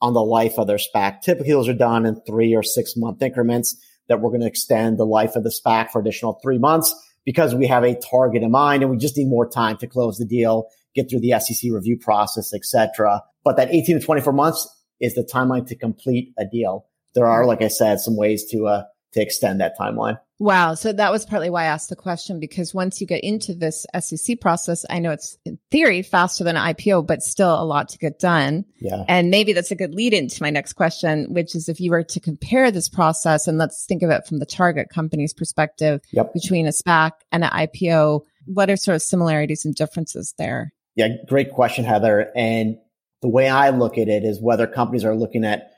on 0.00 0.14
the 0.14 0.22
life 0.22 0.58
of 0.58 0.66
their 0.66 0.78
SPAC. 0.78 1.22
Typically, 1.22 1.52
those 1.52 1.68
are 1.68 1.74
done 1.74 2.04
in 2.04 2.20
three 2.26 2.54
or 2.54 2.62
six 2.62 2.96
month 2.96 3.22
increments 3.22 3.76
that 4.08 4.20
we're 4.20 4.30
going 4.30 4.40
to 4.40 4.46
extend 4.46 4.98
the 4.98 5.06
life 5.06 5.36
of 5.36 5.44
the 5.44 5.50
SPAC 5.50 5.90
for 5.90 6.00
additional 6.00 6.38
three 6.42 6.58
months 6.58 6.94
because 7.24 7.54
we 7.54 7.66
have 7.66 7.84
a 7.84 7.94
target 7.94 8.42
in 8.42 8.50
mind 8.50 8.82
and 8.82 8.90
we 8.90 8.98
just 8.98 9.16
need 9.16 9.28
more 9.28 9.48
time 9.48 9.76
to 9.78 9.86
close 9.86 10.18
the 10.18 10.26
deal, 10.26 10.66
get 10.94 11.08
through 11.08 11.20
the 11.20 11.38
SEC 11.38 11.70
review 11.72 11.96
process, 11.96 12.52
etc. 12.52 13.22
But 13.44 13.56
that 13.56 13.72
18 13.72 14.00
to 14.00 14.04
24 14.04 14.32
months 14.32 14.68
is 15.00 15.14
the 15.14 15.22
timeline 15.22 15.66
to 15.68 15.76
complete 15.76 16.34
a 16.38 16.44
deal. 16.44 16.86
There 17.14 17.26
are, 17.26 17.46
like 17.46 17.62
I 17.62 17.68
said, 17.68 18.00
some 18.00 18.16
ways 18.16 18.44
to 18.50 18.66
uh, 18.66 18.82
to 19.12 19.22
extend 19.22 19.60
that 19.60 19.78
timeline. 19.78 20.18
Wow. 20.40 20.74
So 20.74 20.92
that 20.92 21.12
was 21.12 21.24
partly 21.24 21.48
why 21.48 21.62
I 21.62 21.66
asked 21.66 21.90
the 21.90 21.96
question 21.96 22.40
because 22.40 22.74
once 22.74 23.00
you 23.00 23.06
get 23.06 23.22
into 23.22 23.54
this 23.54 23.86
SEC 23.98 24.40
process, 24.40 24.84
I 24.90 24.98
know 24.98 25.12
it's 25.12 25.38
in 25.44 25.58
theory 25.70 26.02
faster 26.02 26.42
than 26.42 26.56
an 26.56 26.74
IPO, 26.74 27.06
but 27.06 27.22
still 27.22 27.54
a 27.54 27.64
lot 27.64 27.88
to 27.90 27.98
get 27.98 28.18
done. 28.18 28.64
Yeah. 28.80 29.04
And 29.06 29.30
maybe 29.30 29.52
that's 29.52 29.70
a 29.70 29.76
good 29.76 29.94
lead 29.94 30.12
into 30.12 30.42
my 30.42 30.50
next 30.50 30.72
question, 30.72 31.32
which 31.32 31.54
is 31.54 31.68
if 31.68 31.78
you 31.78 31.92
were 31.92 32.02
to 32.02 32.20
compare 32.20 32.70
this 32.72 32.88
process 32.88 33.46
and 33.46 33.58
let's 33.58 33.86
think 33.86 34.02
of 34.02 34.10
it 34.10 34.26
from 34.26 34.40
the 34.40 34.46
target 34.46 34.88
company's 34.90 35.32
perspective 35.32 36.00
yep. 36.12 36.32
between 36.32 36.66
a 36.66 36.70
SPAC 36.70 37.12
and 37.30 37.44
an 37.44 37.50
IPO, 37.50 38.22
what 38.46 38.70
are 38.70 38.76
sort 38.76 38.96
of 38.96 39.02
similarities 39.02 39.64
and 39.64 39.74
differences 39.74 40.34
there? 40.36 40.72
Yeah. 40.96 41.08
Great 41.28 41.52
question, 41.52 41.84
Heather. 41.84 42.32
And 42.34 42.76
the 43.22 43.28
way 43.28 43.48
I 43.48 43.70
look 43.70 43.98
at 43.98 44.08
it 44.08 44.24
is 44.24 44.42
whether 44.42 44.66
companies 44.66 45.04
are 45.04 45.14
looking 45.14 45.44
at 45.44 45.70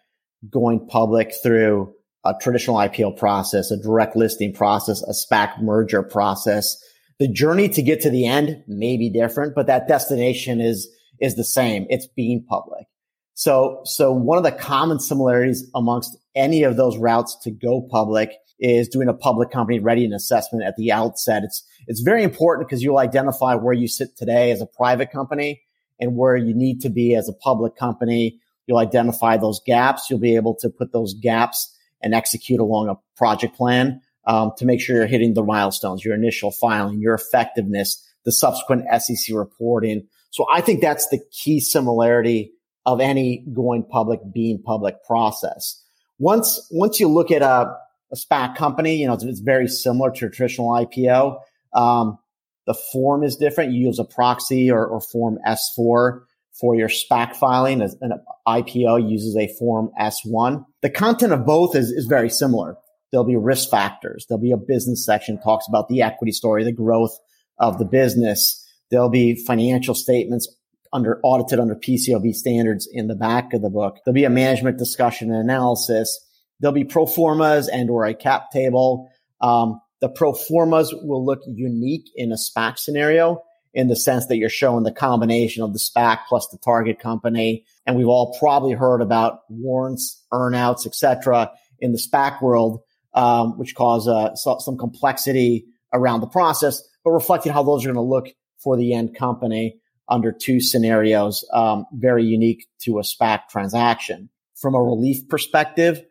going 0.51 0.87
public 0.87 1.35
through 1.43 1.93
a 2.27 2.35
traditional 2.41 2.77
IPO 2.77 3.17
process, 3.17 3.71
a 3.71 3.77
direct 3.77 4.17
listing 4.17 4.53
process, 4.53 5.03
a 5.03 5.13
SPAC 5.13 5.63
merger 5.63 6.03
process. 6.03 6.77
The 7.19 7.29
journey 7.29 7.69
to 7.71 7.83
get 7.83 8.01
to 8.03 8.11
the 8.11 8.27
end 8.27 8.63
may 8.67 8.97
be 8.97 9.09
different, 9.09 9.55
but 9.55 9.67
that 9.67 9.89
destination 9.89 10.61
is, 10.61 10.89
is 11.21 11.37
the 11.37 11.45
same. 11.45 11.87
It's 11.89 12.07
being 12.07 12.45
public. 12.49 12.87
So, 13.35 13.81
so 13.85 14.13
one 14.13 14.39
of 14.39 14.45
the 14.45 14.53
common 14.53 14.99
similarities 14.99 15.69
amongst 15.75 16.17
any 16.35 16.63
of 16.63 16.77
those 16.77 16.97
routes 16.97 17.37
to 17.43 17.51
go 17.51 17.87
public 17.91 18.33
is 18.59 18.89
doing 18.89 19.09
a 19.09 19.15
public 19.15 19.51
company 19.51 19.79
readiness 19.79 20.25
assessment 20.25 20.65
at 20.65 20.77
the 20.77 20.91
outset. 20.91 21.45
It's, 21.45 21.63
it's 21.87 22.01
very 22.01 22.23
important 22.23 22.67
because 22.67 22.83
you'll 22.83 22.99
identify 22.99 23.55
where 23.55 23.75
you 23.75 23.89
sit 23.89 24.17
today 24.17 24.51
as 24.51 24.63
a 24.63 24.67
private 24.67 25.11
company 25.13 25.63
and 26.01 26.17
where 26.17 26.37
you 26.37 26.55
need 26.55 26.81
to 26.81 26.89
be 26.89 27.15
as 27.15 27.29
a 27.29 27.35
public 27.35 27.77
company. 27.77 28.41
You'll 28.67 28.79
identify 28.79 29.37
those 29.37 29.61
gaps. 29.67 30.09
You'll 30.09 30.19
be 30.19 30.37
able 30.37 30.57
to 30.57 30.71
put 30.71 30.93
those 30.93 31.15
gaps 31.15 31.76
and 32.07 32.15
execute 32.15 32.61
along 32.61 32.89
a 32.89 32.95
project 33.17 33.57
plan 33.57 34.01
um, 34.27 34.53
to 34.59 34.65
make 34.65 34.81
sure 34.81 34.97
you're 34.97 35.07
hitting 35.07 35.35
the 35.35 35.43
milestones, 35.43 36.05
your 36.05 36.15
initial 36.15 36.53
filing, 36.53 37.01
your 37.01 37.15
effectiveness, 37.15 38.03
the 38.25 38.31
subsequent 38.31 38.85
SEC 39.03 39.35
reporting. 39.35 40.07
So 40.31 40.47
I 40.51 40.61
think 40.61 40.81
that's 40.81 41.09
the 41.09 41.21
key 41.33 41.59
similarity 41.59 42.53
of 42.85 43.01
any 43.01 43.45
going 43.53 43.83
public, 43.85 44.21
being 44.33 44.63
public 44.63 45.05
process. 45.05 45.83
Once, 46.19 46.69
once 46.71 47.01
you 47.01 47.09
look 47.09 47.33
at 47.33 47.43
a, 47.43 47.77
a 48.13 48.17
SPAC 48.17 48.55
company, 48.55 48.97
you 48.97 49.09
know, 49.09 49.15
it's, 49.15 49.25
it's, 49.25 49.41
very 49.41 49.67
similar 49.67 50.13
to 50.13 50.27
a 50.27 50.31
traditional 50.31 50.69
IPO. 50.69 51.41
Um, 51.75 52.19
the 52.67 52.75
form 52.93 53.25
is 53.25 53.37
different. 53.37 53.73
You 53.73 53.87
use 53.87 53.99
a 53.99 54.05
proxy 54.05 54.71
or, 54.71 54.87
or 54.87 55.01
form 55.01 55.39
S4 55.45 56.21
for 56.53 56.75
your 56.75 56.89
SPAC 56.89 57.35
filing. 57.35 57.83
An 57.83 58.21
IPO 58.47 59.11
uses 59.11 59.37
a 59.37 59.49
form 59.59 59.91
S1. 60.01 60.65
The 60.87 60.93
content 60.93 61.33
of 61.33 61.45
both 61.45 61.75
is, 61.75 61.91
is 61.91 62.07
very 62.07 62.31
similar. 62.31 62.77
There'll 63.11 63.27
be 63.27 63.35
risk 63.35 63.71
factors. 63.71 64.25
There'll 64.29 64.41
be 64.41 64.53
a 64.53 64.57
business 64.57 65.05
section 65.05 65.41
talks 65.43 65.67
about 65.67 65.89
the 65.89 66.03
equity 66.03 66.31
story, 66.31 66.63
the 66.63 66.71
growth 66.71 67.11
of 67.59 67.81
the 67.81 67.85
business. 67.85 68.65
There'll 68.93 69.11
be 69.11 69.35
financial 69.35 69.97
statements 69.97 70.47
under 70.93 71.19
audited 71.25 71.59
under 71.59 71.75
PCAOB 71.75 72.33
standards 72.35 72.89
in 72.93 73.09
the 73.09 73.17
back 73.17 73.53
of 73.53 73.63
the 73.63 73.69
book. 73.69 73.97
There'll 74.05 74.15
be 74.15 74.27
a 74.27 74.31
management 74.31 74.79
discussion 74.79 75.33
and 75.33 75.41
analysis. 75.41 76.25
There'll 76.61 76.73
be 76.73 76.85
pro 76.85 77.05
formas 77.05 77.67
and 77.67 77.91
or 77.91 78.05
a 78.05 78.15
cap 78.15 78.53
table. 78.53 79.11
Um, 79.41 79.81
the 80.01 80.09
pro 80.09 80.35
formas 80.35 80.95
will 80.95 81.27
look 81.27 81.41
unique 81.49 82.07
in 82.15 82.31
a 82.31 82.37
SPAC 82.37 82.79
scenario 82.79 83.43
in 83.77 83.89
the 83.89 83.95
sense 83.95 84.27
that 84.27 84.39
you're 84.39 84.49
showing 84.49 84.85
the 84.85 84.91
combination 84.91 85.63
of 85.63 85.75
the 85.75 85.79
SPAC 85.79 86.21
plus 86.31 86.49
the 86.49 86.57
target 86.57 86.99
company. 86.99 87.63
And 87.85 87.95
we've 87.95 88.09
all 88.09 88.35
probably 88.39 88.73
heard 88.73 89.03
about 89.03 89.41
warrants, 89.51 90.25
earnouts, 90.33 90.87
etc. 90.87 91.53
in 91.79 91.93
the 91.93 91.99
SPAC 91.99 92.41
world, 92.41 92.81
um, 93.13 93.59
which 93.59 93.75
cause 93.75 94.09
uh, 94.09 94.35
some 94.35 94.79
complexity 94.79 95.67
around 95.93 96.23
the 96.23 96.27
process, 96.27 96.83
but 97.05 97.11
reflecting 97.11 97.53
how 97.53 97.63
those 97.63 97.85
are 97.85 97.89
going 97.89 97.97
to 97.97 98.01
look 98.01 98.29
for 98.57 98.79
the 98.79 98.95
end 98.95 99.15
company 99.15 99.79
under 100.09 100.33
two 100.33 100.59
scenarios, 100.59 101.45
um, 101.53 101.85
very 101.93 102.25
unique 102.25 102.67
to 102.81 102.99
a 102.99 103.03
SPAC 103.03 103.49
transaction. 103.51 104.31
From 104.55 104.75
a 104.75 104.83
relief 104.83 105.29
perspective, 105.29 106.03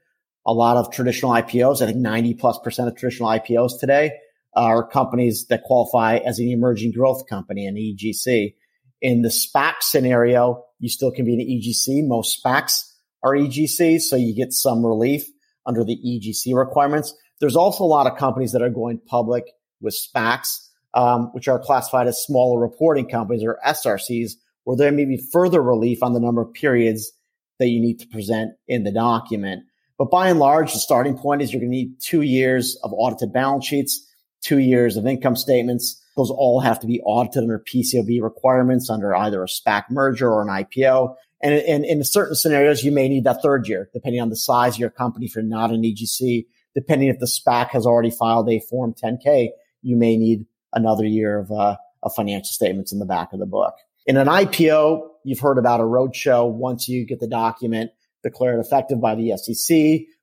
a 0.46 0.54
lot 0.54 0.78
of 0.78 0.92
traditional 0.92 1.32
IPOs, 1.32 1.82
I 1.82 1.88
think 1.88 1.98
90 1.98 2.36
plus 2.36 2.60
percent 2.60 2.90
of 2.90 2.96
traditional 2.96 3.30
IPOs 3.30 3.80
today 3.80 4.12
are 4.56 4.88
companies 4.88 5.48
that 5.48 5.64
qualify 5.64 6.18
as 6.18 6.40
an 6.40 6.48
emerging 6.48 6.92
growth 6.92 7.28
company, 7.28 7.66
an 7.66 7.76
EGC. 7.76 8.56
In 9.02 9.22
the 9.22 9.30
SPAC 9.30 9.76
scenario, 9.82 10.64
you 10.80 10.90
still 10.90 11.12
can 11.12 11.26
be 11.26 11.34
an 11.34 11.40
EGC. 11.42 12.08
Most 12.08 12.42
SPACs 12.44 12.94
are 13.24 13.34
EGCs, 13.34 14.02
so 14.02 14.16
you 14.16 14.34
get 14.36 14.54
some 14.54 14.86
relief 14.86 15.26
under 15.66 15.84
the 15.84 15.98
EGC 15.98 16.56
requirements. 16.56 17.14
There's 17.40 17.56
also 17.56 17.84
a 17.84 17.86
lot 17.86 18.08
of 18.08 18.18
companies 18.18 18.54
that 18.54 18.62
are 18.62 18.70
going 18.70 19.00
public 19.06 19.46
with 19.82 19.96
SPACs, 19.96 20.70
um, 20.94 21.30
which 21.34 21.48
are 21.48 21.60
classified 21.60 22.08
as 22.08 22.24
smaller 22.24 22.60
reporting 22.60 23.10
companies 23.10 23.44
or 23.44 23.60
SRCs, 23.66 24.34
where 24.64 24.78
there 24.78 24.92
may 24.92 25.06
be 25.06 25.22
further 25.32 25.62
relief 25.62 26.02
on 26.02 26.14
the 26.14 26.20
number 26.20 26.42
of 26.42 26.54
periods 26.54 27.12
that 27.60 27.68
you 27.68 27.82
need 27.82 28.00
to 28.00 28.08
present 28.08 28.54
in 28.68 28.84
the 28.84 28.92
document. 28.92 29.64
But 29.98 30.12
by 30.12 30.30
and 30.30 30.40
large, 30.40 30.74
the 30.74 30.80
starting 30.80 31.18
point 31.18 31.42
is 31.42 31.52
you're 31.52 31.62
going 31.62 31.72
to 31.72 31.78
need 31.78 32.02
two 32.02 32.22
years 32.22 32.78
of 32.84 32.92
audited 32.94 33.32
balance 33.32 33.66
sheets 33.66 34.05
two 34.46 34.60
years 34.60 34.96
of 34.96 35.06
income 35.06 35.36
statements. 35.36 36.02
Those 36.16 36.32
all 36.32 36.62
have 36.62 36.80
to 36.80 36.88
be 36.88 37.02
audited 37.02 37.44
under 37.44 37.60
PCAOB 37.60 38.22
requirements 38.22 38.90
under 38.90 39.16
either 39.16 39.44
a 39.44 39.48
SPAC 39.48 39.86
merger 39.90 40.32
or 40.32 40.42
an 40.42 40.48
IPO. 40.48 41.16
And, 41.42 41.54
and 41.56 41.84
in 41.84 42.04
certain 42.04 42.36
scenarios, 42.36 42.84
you 42.84 42.92
may 42.92 43.10
need 43.10 43.25
that 43.25 43.42
third 43.42 43.68
year, 43.68 43.90
depending 43.94 44.22
on 44.22 44.30
the 44.30 44.36
size 44.38 44.75
of 44.75 44.80
your 44.80 44.90
company. 44.90 45.25
If 45.25 45.36
you're 45.36 45.44
not 45.44 45.72
an 45.72 45.82
EGC, 45.82 46.46
depending 46.74 47.10
if 47.10 47.20
the 47.20 47.25
SPAC 47.25 47.70
has 47.70 47.86
already 47.86 48.12
filed 48.12 48.50
a 48.50 48.60
Form 48.60 48.94
10K, 48.94 49.50
you 49.82 49.98
may 49.98 50.16
need 50.16 50.46
another 50.74 51.06
year 51.06 51.40
of, 51.40 51.52
uh, 51.52 51.75
of 52.04 52.14
financial 52.16 52.48
statements 52.48 52.94
in 52.94 53.00
the 53.00 53.06
back 53.06 53.34
of 53.34 53.40
the 53.40 53.46
book. 53.46 53.74
In 54.06 54.18
an 54.18 54.28
IPO, 54.28 55.08
you've 55.24 55.40
heard 55.40 55.58
about 55.58 55.80
a 55.80 55.84
roadshow. 55.84 56.50
Once 56.50 56.88
you 56.88 57.06
get 57.06 57.20
the 57.20 57.28
document 57.28 57.92
declared 58.24 58.60
effective 58.60 59.02
by 59.02 59.16
the 59.16 59.36
SEC, 59.38 59.78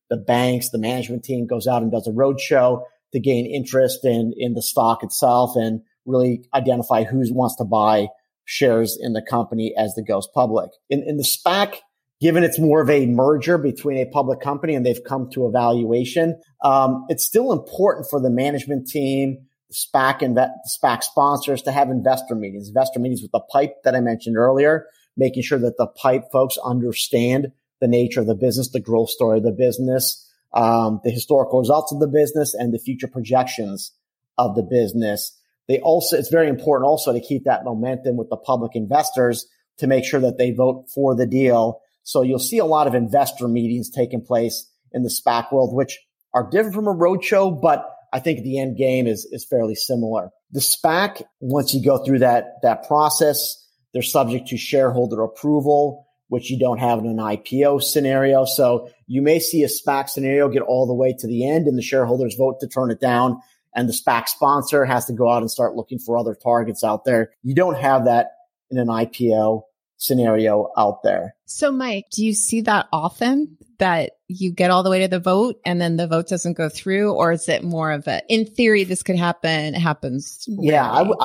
the 0.09 0.17
banks, 0.17 0.71
the 0.71 0.79
management 0.79 1.25
team 1.25 1.47
goes 1.47 1.67
out 1.67 1.83
and 1.83 1.91
does 1.91 2.07
a 2.07 2.13
roadshow 2.13 2.85
to 3.13 3.21
gain 3.21 3.47
interest 3.47 4.05
in, 4.05 4.33
in 4.37 4.55
the 4.55 4.63
stock 4.63 5.03
itself 5.03 5.53
and 5.57 5.83
really 6.07 6.45
identify 6.55 7.05
who 7.05 7.23
wants 7.33 7.57
to 7.57 7.65
buy 7.65 8.09
shares 8.45 8.99
in 9.01 9.13
the 9.13 9.23
company 9.23 9.75
as 9.77 9.97
it 9.97 10.07
goes 10.07 10.27
public. 10.35 10.71
In, 10.91 11.03
in 11.07 11.17
the 11.17 11.23
SPAC, 11.23 11.77
given 12.21 12.45
it's 12.45 12.59
more 12.59 12.81
of 12.81 12.91
a 12.91 13.07
merger 13.07 13.59
between 13.59 13.99
a 13.99 14.11
public 14.11 14.41
company 14.41 14.75
and 14.75 14.85
they've 14.85 15.05
come 15.05 15.31
to 15.31 15.45
a 15.45 15.51
valuation, 15.51 16.41
um, 16.65 17.05
it's 17.09 17.25
still 17.25 17.53
important 17.53 18.07
for 18.09 18.21
the 18.21 18.31
management 18.31 18.89
team, 18.89 19.39
the 19.69 19.75
SPAC 19.75 20.23
and 20.23 20.37
the 20.37 20.51
SPAC 20.69 21.03
sponsors 21.03 21.63
to 21.63 21.73
have 21.73 21.91
investor 21.91 22.35
meetings, 22.35 22.69
investor 22.69 22.99
meetings 22.99 23.23
with 23.23 23.33
the 23.33 23.41
pipe 23.41 23.83
that 23.85 23.95
I 23.95 24.01
mentioned 24.01 24.37
earlier, 24.37 24.87
making 25.17 25.43
sure 25.43 25.59
that 25.59 25.77
the 25.79 25.87
pipe 25.87 26.25
folks 26.33 26.59
understand 26.65 27.53
the 27.81 27.89
nature 27.89 28.21
of 28.21 28.27
the 28.27 28.35
business, 28.35 28.71
the 28.71 28.81
growth 28.81 29.11
story 29.11 29.39
of 29.39 29.45
the 29.45 29.53
business, 29.53 30.29
um, 30.55 31.01
the 31.05 31.11
historical 31.11 31.59
results 31.61 31.93
of 31.93 32.01
the 32.01 32.09
business, 32.09 32.55
and 32.55 32.73
the 32.73 32.79
future 32.79 33.09
projections 33.09 33.93
of 34.39 34.55
the 34.55 34.63
business. 34.63 35.39
They 35.69 35.79
also, 35.81 36.17
it's 36.17 36.29
very 36.29 36.49
important 36.49 36.89
also 36.89 37.13
to 37.13 37.21
keep 37.21 37.45
that 37.45 37.65
momentum 37.65 38.17
with 38.17 38.29
the 38.29 38.37
public 38.37 38.75
investors 38.75 39.47
to 39.79 39.87
make 39.87 40.05
sure 40.05 40.21
that 40.21 40.39
they 40.39 40.51
vote 40.51 40.87
for 40.95 41.15
the 41.15 41.27
deal. 41.27 41.81
So 42.03 42.23
you'll 42.23 42.39
see 42.39 42.59
a 42.59 42.65
lot 42.65 42.87
of 42.87 42.95
investor 42.95 43.49
meetings 43.49 43.91
taking 43.91 44.25
place 44.25 44.69
in 44.93 45.03
the 45.03 45.09
SPAC 45.09 45.53
world, 45.53 45.75
which 45.75 45.99
are 46.35 46.49
different 46.51 46.75
from 46.75 46.89
a 46.89 46.95
roadshow, 46.95 47.61
but 47.61 47.89
I 48.13 48.19
think 48.21 48.43
the 48.43 48.59
end 48.59 48.77
game 48.77 49.07
is, 49.07 49.27
is 49.31 49.45
fairly 49.45 49.75
similar. 49.75 50.31
The 50.51 50.61
SPAC, 50.61 51.23
once 51.41 51.73
you 51.73 51.83
go 51.83 52.05
through 52.05 52.21
that, 52.21 52.57
that 52.63 52.87
process, 52.87 53.57
they're 53.93 54.03
subject 54.03 54.49
to 54.49 54.57
shareholder 54.57 55.23
approval, 55.23 56.07
which 56.33 56.51
you 56.51 56.59
don't 56.59 56.79
have 56.79 56.99
in 56.99 57.07
an 57.07 57.19
IPO 57.19 57.83
scenario. 57.83 58.47
So 58.47 58.89
you 59.07 59.21
may 59.21 59.39
see 59.39 59.65
a 59.65 59.69
SPAC 59.69 60.09
scenario 60.09 60.49
get 60.49 60.63
all 60.63 60.87
the 60.87 60.95
way 60.95 61.15
to 61.19 61.27
the 61.27 61.47
end 61.47 61.67
and 61.67 61.77
the 61.77 61.83
shareholders 61.83 62.37
vote 62.37 62.59
to 62.61 62.67
turn 62.67 62.91
it 62.91 63.03
down 63.03 63.39
and 63.75 63.87
the 63.87 63.93
SPAC 63.93 64.29
sponsor 64.29 64.87
has 64.87 65.05
to 65.07 65.13
go 65.13 65.29
out 65.29 65.43
and 65.43 65.51
start 65.51 65.77
looking 65.77 65.99
for 65.99 66.17
other 66.17 66.35
targets 66.35 66.83
out 66.83 67.05
there. 67.05 67.33
You 67.43 67.55
don't 67.55 67.77
have 67.77 68.07
that 68.07 68.31
in 68.71 68.79
an 68.79 68.89
IPO 68.89 69.65
scenario 69.99 70.71
out 70.75 71.03
there. 71.03 71.37
So, 71.45 71.71
Mike, 71.71 72.07
do 72.11 72.25
you 72.25 72.33
see 72.33 72.63
that 72.63 72.89
often 72.95 73.59
that 73.77 74.13
you 74.29 74.53
get 74.53 74.71
all 74.71 74.83
the 74.83 74.89
way 74.89 75.01
to 75.01 75.09
the 75.09 75.21
vote 75.21 75.61
and 75.67 75.83
then 75.83 75.99
the 75.99 76.07
vote 76.07 76.29
doesn't 76.29 76.57
go 76.57 76.71
through? 76.71 77.13
Or 77.13 77.33
is 77.33 77.47
it 77.47 77.63
more 77.63 77.93
of 77.93 78.09
a, 78.09 78.23
in 78.31 78.47
theory, 78.47 78.85
this 78.85 79.03
could 79.03 79.17
happen, 79.17 79.75
it 79.75 79.79
happens? 79.79 80.47
Yeah, 80.49 80.91
I, 80.91 81.05
w- 81.05 81.21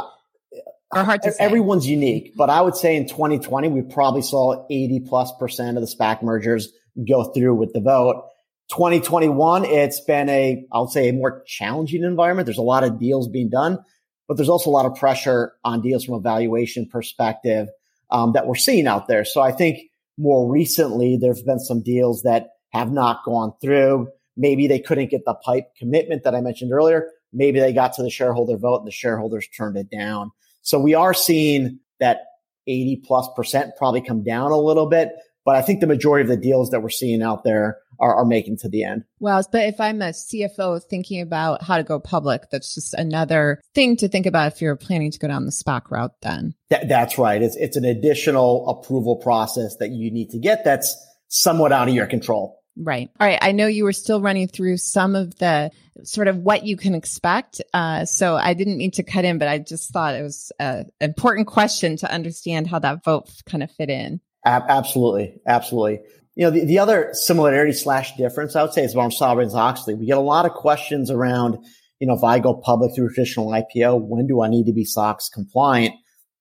or 0.94 1.03
hard 1.03 1.22
to 1.24 1.32
say. 1.32 1.44
Everyone's 1.44 1.88
unique, 1.88 2.34
but 2.36 2.50
I 2.50 2.62
would 2.62 2.75
say 2.75 2.96
in 2.96 3.08
2020, 3.08 3.67
we 3.70 3.82
probably 3.82 4.22
saw 4.22 4.65
80 4.70 5.01
plus 5.08 5.32
percent 5.39 5.77
of 5.77 5.82
the 5.82 5.94
SPAC 5.94 6.24
mergers 6.24 6.70
go 7.08 7.25
through 7.25 7.56
with 7.56 7.74
the 7.74 7.82
vote. 7.82 8.25
2021, 8.72 9.65
it's 9.65 10.01
been 10.01 10.27
a, 10.29 10.65
I 10.74 10.79
would 10.79 10.89
say 10.89 11.10
a 11.10 11.13
more 11.13 11.44
challenging 11.46 12.03
environment. 12.03 12.46
There's 12.46 12.58
a 12.58 12.63
lot 12.63 12.84
of 12.84 13.00
deals 13.00 13.29
being 13.29 13.50
done, 13.50 13.79
but 14.27 14.36
there's 14.36 14.50
also 14.50 14.70
a 14.70 14.72
lot 14.72 14.86
of 14.86 14.96
pressure 14.96 15.53
on 15.63 15.82
deals 15.82 16.03
from 16.03 16.15
a 16.15 16.20
valuation 16.20 16.86
perspective 16.86 17.70
um, 18.10 18.34
that 18.34 18.48
we're 18.48 18.56
seeing 18.56 18.88
out 18.88 19.08
there. 19.08 19.24
So 19.24 19.41
I 19.41 19.51
think 19.51 19.79
more 20.17 20.51
recently, 20.51 21.17
there's 21.17 21.44
been 21.44 21.60
some 21.60 21.82
deals 21.82 22.24
that 22.24 22.50
have 22.72 22.91
not 22.91 23.24
gone 23.24 23.53
through. 23.62 24.10
Maybe 24.36 24.67
they 24.67 24.79
couldn't 24.79 25.12
get 25.12 25.24
the 25.25 25.34
pipe 25.34 25.65
commitment 25.77 26.24
that 26.24 26.36
I 26.36 26.41
mentioned 26.41 26.74
earlier. 26.74 27.10
Maybe 27.32 27.60
they 27.60 27.74
got 27.74 27.94
to 27.94 28.03
the 28.03 28.10
shareholder 28.10 28.58
vote 28.58 28.79
and 28.79 28.88
the 28.88 28.91
shareholders 28.91 29.48
turned 29.56 29.77
it 29.77 29.89
down. 29.89 30.32
So 30.68 30.78
we 30.78 30.94
are 30.96 31.14
seeing 31.14 31.80
that 32.02 32.24
80 32.68 33.04
plus 33.06 33.30
percent 33.38 33.78
probably 33.78 34.02
come 34.02 34.22
down 34.22 34.52
a 34.52 34.60
little 34.60 34.86
bit, 34.86 35.14
but 35.46 35.56
I 35.56 35.62
think 35.62 35.80
the 35.80 35.88
majority 35.88 36.24
of 36.24 36.28
the 36.28 36.36
deals 36.36 36.72
that 36.72 36.82
we're 36.82 36.90
seeing 36.90 37.24
out 37.24 37.46
there 37.46 37.78
are, 38.02 38.14
are 38.14 38.26
making 38.26 38.58
to 38.58 38.70
the 38.70 38.84
end. 38.84 39.06
Well, 39.22 39.42
but 39.50 39.64
if 39.64 39.80
I'm 39.80 40.02
a 40.02 40.10
CFO 40.10 40.84
thinking 40.84 41.22
about 41.22 41.64
how 41.64 41.78
to 41.78 41.86
go 41.86 42.02
public, 42.02 42.50
that's 42.52 42.76
just 42.76 42.94
another 42.96 43.62
thing 43.74 43.96
to 43.96 44.10
think 44.10 44.26
about 44.26 44.52
if 44.52 44.62
you're 44.62 44.76
planning 44.76 45.10
to 45.10 45.20
go 45.20 45.30
down 45.30 45.46
the 45.46 45.52
SPAC 45.52 45.90
route 45.90 46.12
then. 46.22 46.54
That, 46.70 46.90
that's 46.90 47.18
right. 47.18 47.42
It's, 47.42 47.56
it's 47.56 47.78
an 47.78 47.86
additional 47.86 48.68
approval 48.68 49.16
process 49.16 49.78
that 49.78 49.92
you 49.92 50.12
need 50.12 50.32
to 50.32 50.38
get 50.38 50.66
that's 50.66 50.94
somewhat 51.30 51.72
out 51.72 51.88
of 51.88 51.96
your 51.96 52.08
control. 52.08 52.57
Right. 52.79 53.10
All 53.19 53.27
right. 53.27 53.39
I 53.41 53.53
know 53.53 53.65
you 53.65 53.84
were 53.84 53.93
still 53.93 54.22
running 54.22 54.48
through 54.48 54.77
some 54.77 55.15
of 55.15 55.36
the 55.38 55.72
sort 56.03 56.27
of 56.27 56.38
what 56.38 56.63
you 56.63 56.77
can 56.77 56.93
expect. 56.93 57.62
Uh, 57.74 58.05
so 58.05 58.36
I 58.36 58.53
didn't 58.53 58.77
mean 58.77 58.91
to 58.91 59.03
cut 59.03 59.25
in, 59.25 59.39
but 59.39 59.48
I 59.48 59.57
just 59.57 59.91
thought 59.91 60.15
it 60.15 60.22
was 60.22 60.51
an 60.60 60.86
important 61.01 61.48
question 61.48 61.98
to 61.98 62.12
understand 62.12 62.67
how 62.67 62.79
that 62.79 63.03
vote 63.03 63.29
kind 63.46 63.63
of 63.63 63.72
fit 63.72 63.89
in. 63.89 64.22
Absolutely. 64.46 65.41
Absolutely. 65.48 66.01
You 66.36 66.46
know, 66.46 66.51
the, 66.51 66.65
the 66.65 66.79
other 66.79 67.10
similarity 67.13 67.74
slash 67.74 68.15
difference 68.15 68.55
I 68.55 68.62
would 68.62 68.74
say 68.74 68.84
is 68.84 68.96
around 68.96 69.12
Sarbanes 69.12 69.55
Oxley. 69.55 69.96
We 69.96 70.05
get 70.05 70.17
a 70.17 70.22
lot 70.22 70.46
of 70.46 70.51
questions 70.51 71.10
around, 71.10 71.57
you 72.00 72.07
know, 72.07 72.13
if 72.13 72.24
I 72.24 72.38
go 72.38 72.53
public 72.53 72.93
through 72.96 73.09
traditional 73.09 73.48
IPO, 73.48 74.01
when 74.07 74.27
do 74.27 74.44
I 74.44 74.50
need 74.50 74.68
to 74.68 74.74
be 74.74 74.85
SOX 74.85 75.29
compliant? 75.29 75.96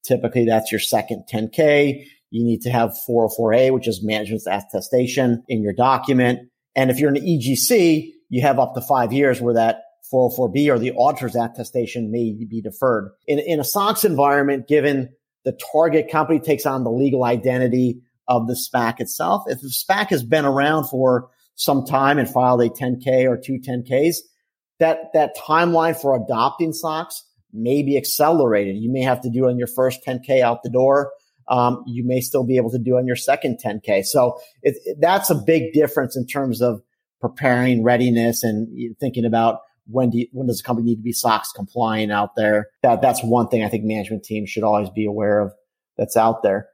Typically 0.05 0.45
that's 0.45 0.71
your 0.71 0.81
second 0.81 1.25
10K. 1.33 2.07
You 2.31 2.45
need 2.45 2.63
to 2.63 2.71
have 2.71 2.95
404A, 3.09 3.73
which 3.73 3.89
is 3.89 4.03
management's 4.03 4.47
attestation 4.47 5.43
in 5.49 5.63
your 5.63 5.73
document. 5.73 6.49
And 6.75 6.91
if 6.91 6.99
you're 6.99 7.11
an 7.11 7.17
EGC, 7.17 8.11
you 8.29 8.43
have 8.43 8.59
up 8.59 8.75
to 8.75 8.81
five 8.81 9.13
years 9.13 9.41
where 9.41 9.55
that 9.55 9.83
404B 10.13 10.69
or 10.69 10.79
the 10.79 10.93
auditor's 10.93 11.37
attestation 11.37 12.11
may 12.11 12.33
be 12.33 12.61
deferred. 12.61 13.11
In, 13.27 13.39
in 13.39 13.61
a 13.61 13.65
SOX 13.65 14.05
environment, 14.05 14.69
given 14.69 15.11
the 15.45 15.59
target 15.73 16.11
company 16.11 16.41
takes 16.41 16.67
on 16.67 16.85
the 16.85 16.91
legal 16.91 17.25
identity 17.25 18.03
of 18.29 18.49
the 18.49 18.55
SPAC 18.55 19.01
itself. 19.01 19.45
If 19.47 19.61
the 19.61 19.69
SPAC 19.69 20.09
has 20.09 20.25
been 20.25 20.45
around 20.45 20.89
for 20.89 21.31
some 21.55 21.87
time 21.87 22.19
and 22.19 22.29
filed 22.29 22.61
a 22.63 22.69
10K 22.69 23.29
or 23.29 23.37
two 23.37 23.61
10Ks, 23.61 24.17
that, 24.81 25.13
that 25.15 25.37
timeline 25.37 25.97
for 25.97 26.17
adopting 26.17 26.73
SOX 26.73 27.25
may 27.53 27.83
be 27.83 27.97
accelerated. 27.97 28.77
You 28.77 28.93
may 28.93 29.03
have 29.03 29.23
to 29.23 29.31
do 29.31 29.47
it 29.47 29.51
on 29.51 29.59
your 29.59 29.69
first 29.69 30.01
10K 30.05 30.43
out 30.43 30.63
the 30.63 30.71
door. 30.71 31.13
Um, 31.49 31.85
you 31.87 32.05
may 32.05 32.21
still 32.21 32.45
be 32.45 32.57
able 32.57 32.71
to 32.71 32.79
do 32.79 32.97
on 32.97 33.07
your 33.07 33.17
second 33.17 33.59
10K. 33.65 34.05
So 34.05 34.39
it, 34.63 34.77
that's 35.01 35.31
a 35.31 35.35
big 35.35 35.73
difference 35.73 36.17
in 36.17 36.27
terms 36.27 36.61
of 36.61 36.83
preparing 37.21 37.83
readiness 37.83 38.43
and 38.43 38.97
thinking 38.99 39.25
about 39.25 39.61
when 39.89 40.11
do 40.11 40.19
you, 40.19 40.27
when 40.33 40.47
does 40.47 40.61
a 40.61 40.63
company 40.63 40.89
need 40.89 40.97
to 40.97 41.03
be 41.03 41.13
SOX 41.13 41.53
compliant 41.53 42.13
out 42.13 42.35
there? 42.37 42.69
That 42.83 43.01
that's 43.01 43.23
one 43.23 43.49
thing 43.49 43.65
I 43.65 43.69
think 43.69 43.85
management 43.85 44.25
teams 44.25 44.51
should 44.51 44.65
always 44.65 44.91
be 44.91 45.07
aware 45.07 45.41
of 45.41 45.53
that's 45.97 46.17
out 46.17 46.43
there. 46.43 46.69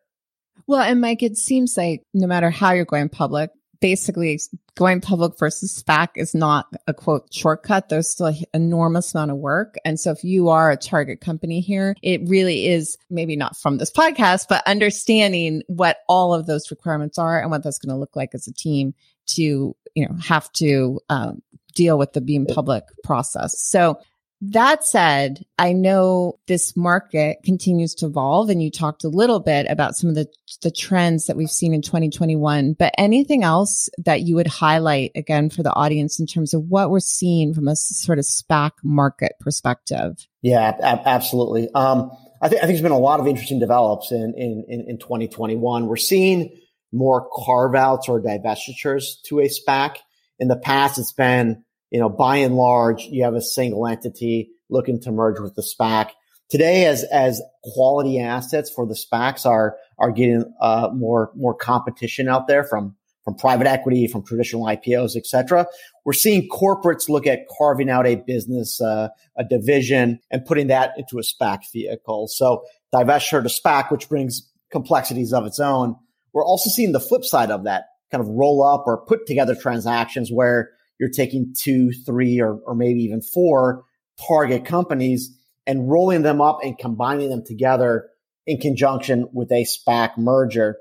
Well, 0.67 0.81
and 0.81 1.01
Mike, 1.01 1.23
it 1.23 1.37
seems 1.37 1.77
like 1.77 2.03
no 2.15 2.27
matter 2.27 2.51
how 2.51 2.73
you're 2.73 2.85
going 2.85 3.09
public, 3.09 3.51
basically 3.83 4.41
going 4.77 5.03
public 5.03 5.39
versus 5.39 5.83
SPAC 5.83 6.11
is 6.17 6.35
not 6.35 6.67
a 6.87 6.95
quote 6.95 7.27
shortcut. 7.35 7.91
There's 7.91 8.09
still 8.09 8.29
an 8.29 8.37
enormous 8.55 9.13
amount 9.15 9.33
of 9.33 9.37
work. 9.37 9.75
And 9.85 10.01
so 10.01 10.13
if 10.13 10.25
you 10.25 10.49
are 10.49 10.71
a 10.71 10.77
target 10.77 11.21
company 11.21 11.61
here, 11.61 11.95
it 12.01 12.23
really 12.27 12.69
is 12.69 12.97
maybe 13.11 13.37
not 13.37 13.57
from 13.57 13.77
this 13.77 13.91
podcast, 13.91 14.47
but 14.49 14.67
understanding 14.67 15.63
what 15.67 15.99
all 16.09 16.33
of 16.33 16.47
those 16.47 16.71
requirements 16.71 17.19
are 17.19 17.43
and 17.43 17.51
what 17.51 17.65
that's 17.65 17.79
going 17.79 17.95
to 17.95 17.99
look 17.99 18.17
like 18.17 18.35
as 18.35 18.47
a 18.47 18.55
team 18.55 18.95
to, 19.27 19.77
you 19.95 20.09
know, 20.09 20.17
have 20.23 20.51
to 20.53 21.01
um, 21.11 21.43
deal 21.75 21.99
with 21.99 22.13
the 22.13 22.21
being 22.21 22.47
public 22.47 22.85
process. 23.03 23.61
So 23.61 23.99
that 24.45 24.85
said, 24.85 25.45
I 25.57 25.73
know 25.73 26.41
this 26.49 26.77
market 26.77 27.39
continues 27.45 27.95
to 27.97 28.07
evolve 28.07 28.51
and 28.51 28.61
you 28.61 28.73
talked 28.73 29.05
a 29.05 29.09
little 29.09 29.39
bit 29.39 29.67
about 29.71 29.95
some 29.95 30.11
of 30.11 30.17
the, 30.17 30.27
the 30.63 30.73
trends 30.73 31.27
that 31.27 31.37
we've 31.37 31.49
seen 31.49 31.73
in 31.73 31.81
2021, 31.81 32.75
but 32.77 32.93
anything 32.99 33.45
else 33.45 33.89
that 33.99 34.23
you 34.23 34.35
would 34.35 34.49
highlight 34.49 35.13
again 35.15 35.49
for 35.49 35.63
the 35.63 35.73
audience 35.73 36.19
in 36.19 36.27
terms 36.27 36.55
of 36.55 36.65
what 36.69 36.91
we're 36.91 36.99
seeing 36.99 37.55
from 37.55 37.69
a 37.69 37.77
sort 37.77 38.19
of 38.19 38.25
SPAC 38.25 38.73
market 38.83 39.35
perspective? 39.39 40.27
Yeah, 40.43 40.77
ab- 40.83 41.03
absolutely. 41.07 41.69
Um, 41.73 42.11
I, 42.41 42.49
th- 42.49 42.59
I, 42.59 42.67
think 42.67 42.75
there's 42.75 42.83
been 42.83 42.91
a 42.91 42.99
lot 42.99 43.21
of 43.21 43.29
interesting 43.29 43.61
develops 43.61 44.11
in, 44.11 44.35
in, 44.37 44.65
in, 44.67 44.85
in 44.89 44.99
2021. 44.99 45.87
We're 45.87 45.97
seeing 45.97 46.59
more 46.91 47.29
carve 47.33 47.77
outs 47.77 48.09
or 48.09 48.21
divestitures 48.21 49.23
to 49.27 49.39
a 49.39 49.49
SPAC. 49.49 49.99
In 50.41 50.49
the 50.49 50.57
past, 50.57 50.99
it's 50.99 51.13
been 51.13 51.65
you 51.93 52.01
know, 52.01 52.09
by 52.09 52.39
and 52.39 52.57
large, 52.57 53.03
you 53.05 53.23
have 53.23 53.35
a 53.35 53.43
single 53.43 53.87
entity 53.87 54.51
looking 54.71 54.99
to 55.03 55.13
merge 55.13 55.39
with 55.39 55.55
the 55.55 55.63
SPAC. 55.63 56.09
Today, 56.49 56.87
as 56.87 57.05
as 57.05 57.41
quality 57.63 58.19
assets 58.19 58.71
for 58.71 58.87
the 58.87 58.95
SPACs 58.95 59.47
are 59.47 59.77
are 59.99 60.11
getting 60.11 60.53
uh, 60.61 60.89
more 60.93 61.31
more 61.37 61.55
competition 61.55 62.29
out 62.29 62.49
there 62.49 62.65
from 62.65 62.97
from 63.25 63.35
private 63.37 63.67
equity, 63.67 64.09
from 64.09 64.25
traditional 64.25 64.65
IPOs, 64.65 65.17
et 65.17 65.27
cetera. 65.27 65.67
We're 66.05 66.15
seeing 66.15 66.49
corporates 66.49 67.09
look 67.09 67.27
at 67.27 67.41
carving 67.57 67.89
out 67.89 68.07
a 68.07 68.17
business, 68.17 68.81
uh, 68.81 69.09
a 69.37 69.45
division, 69.45 70.19
and 70.31 70.45
putting 70.45 70.69
that 70.69 70.95
into 70.97 71.19
a 71.19 71.23
SPAC 71.23 71.71
vehicle. 71.73 72.27
So 72.27 72.65
divestiture 72.93 73.43
to 73.43 73.49
SPAC, 73.49 73.93
which 73.93 74.09
brings 74.09 74.51
complexities 74.73 75.33
of 75.33 75.47
its 75.47 75.61
own. 75.61 75.95
We're 76.33 76.45
also 76.45 76.71
seeing 76.71 76.93
the 76.93 77.01
flip 77.01 77.25
side 77.25 77.51
of 77.51 77.65
that 77.65 77.85
kind 78.11 78.23
of 78.23 78.29
roll 78.29 78.65
up 78.65 78.85
or 78.87 79.05
put 79.07 79.27
together 79.27 79.55
transactions 79.55 80.33
where 80.33 80.71
you're 81.03 81.11
taking 81.11 81.53
two, 81.53 81.91
three, 81.91 82.41
or, 82.41 82.61
or 82.65 82.77
maybe 82.77 83.01
even 83.01 83.21
four 83.21 83.83
target 84.29 84.65
companies 84.65 85.37
and 85.67 85.91
rolling 85.91 86.23
them 86.23 86.41
up 86.41 86.61
and 86.63 86.79
combining 86.79 87.29
them 87.29 87.43
together 87.45 88.09
in 88.47 88.59
conjunction 88.59 89.27
with 89.33 89.51
a 89.51 89.65
SPAC 89.65 90.17
merger. 90.17 90.77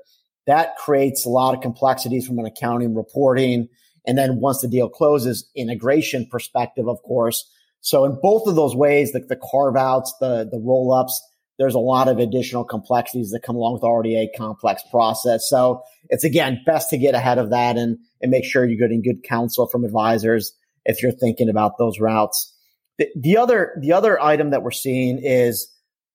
That 0.46 0.76
creates 0.76 1.26
a 1.26 1.28
lot 1.28 1.56
of 1.56 1.60
complexities 1.60 2.24
from 2.24 2.38
an 2.38 2.46
accounting 2.46 2.94
reporting. 2.94 3.66
And 4.06 4.16
then 4.16 4.38
once 4.38 4.60
the 4.60 4.68
deal 4.68 4.88
closes, 4.88 5.50
integration 5.56 6.28
perspective, 6.30 6.86
of 6.86 7.02
course. 7.02 7.50
So 7.80 8.04
in 8.04 8.16
both 8.22 8.46
of 8.46 8.54
those 8.54 8.76
ways, 8.76 9.10
the, 9.10 9.26
the 9.28 9.34
carve 9.50 9.74
outs, 9.74 10.14
the, 10.20 10.48
the 10.48 10.60
roll 10.60 10.92
ups, 10.92 11.20
there's 11.58 11.74
a 11.74 11.80
lot 11.80 12.08
of 12.08 12.18
additional 12.18 12.64
complexities 12.64 13.30
that 13.30 13.42
come 13.42 13.56
along 13.56 13.74
with 13.74 13.82
already 13.82 14.16
a 14.16 14.30
complex 14.36 14.82
process. 14.90 15.48
So 15.48 15.82
it's 16.08 16.24
again 16.24 16.62
best 16.64 16.90
to 16.90 16.98
get 16.98 17.14
ahead 17.14 17.38
of 17.38 17.50
that 17.50 17.76
and 17.76 17.98
and 18.20 18.30
make 18.30 18.44
sure 18.44 18.64
you're 18.64 18.78
getting 18.78 19.02
good 19.02 19.22
counsel 19.22 19.66
from 19.66 19.84
advisors 19.84 20.54
if 20.84 21.02
you're 21.02 21.12
thinking 21.12 21.48
about 21.48 21.78
those 21.78 22.00
routes. 22.00 22.52
The, 22.98 23.08
the 23.16 23.36
other 23.36 23.78
the 23.80 23.92
other 23.92 24.20
item 24.20 24.50
that 24.50 24.62
we're 24.62 24.70
seeing 24.70 25.18
is 25.22 25.68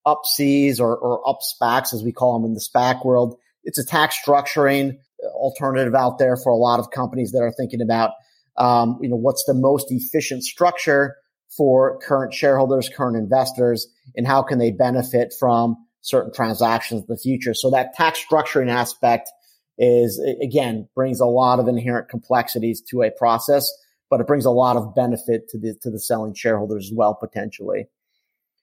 UP-Cs 0.06 0.80
or, 0.80 0.96
or 0.96 1.30
up 1.30 1.40
SPACs 1.42 1.94
as 1.94 2.02
we 2.04 2.14
call 2.14 2.40
them 2.40 2.46
in 2.46 2.54
the 2.54 2.62
SPAC 2.62 3.06
world. 3.06 3.38
It's 3.64 3.78
a 3.78 3.86
tax 3.86 4.18
structuring 4.26 4.98
alternative 5.34 5.96
out 5.96 6.18
there 6.18 6.38
for 6.38 6.52
a 6.52 6.56
lot 6.56 6.80
of 6.80 6.92
companies 6.92 7.32
that 7.32 7.42
are 7.42 7.52
thinking 7.52 7.82
about, 7.82 8.12
um, 8.56 9.00
you 9.02 9.10
know, 9.10 9.18
what's 9.18 9.44
the 9.46 9.54
most 9.54 9.88
efficient 9.90 10.44
structure 10.44 11.18
for 11.56 12.00
current 12.00 12.34
shareholders, 12.34 12.90
current 12.90 13.18
investors, 13.18 13.88
and 14.16 14.28
how 14.28 14.42
can 14.42 14.60
they 14.60 14.72
benefit 14.72 15.34
from 15.40 15.76
certain 16.02 16.32
transactions 16.34 17.02
in 17.02 17.08
the 17.10 17.18
future. 17.18 17.54
So 17.54 17.72
that 17.72 17.94
tax 17.94 18.24
structuring 18.24 18.70
aspect 18.70 19.30
is 19.78 20.20
again 20.42 20.88
brings 20.96 21.20
a 21.20 21.26
lot 21.26 21.60
of 21.60 21.68
inherent 21.68 22.10
complexities 22.10 22.82
to 22.90 23.04
a 23.04 23.12
process, 23.12 23.72
but 24.10 24.20
it 24.20 24.28
brings 24.28 24.46
a 24.46 24.52
lot 24.52 24.76
of 24.76 24.96
benefit 24.96 25.50
to 25.50 25.60
the 25.60 25.76
to 25.82 25.92
the 25.92 26.00
selling 26.00 26.34
shareholders 26.34 26.88
as 26.88 26.96
well 26.96 27.14
potentially. 27.14 27.88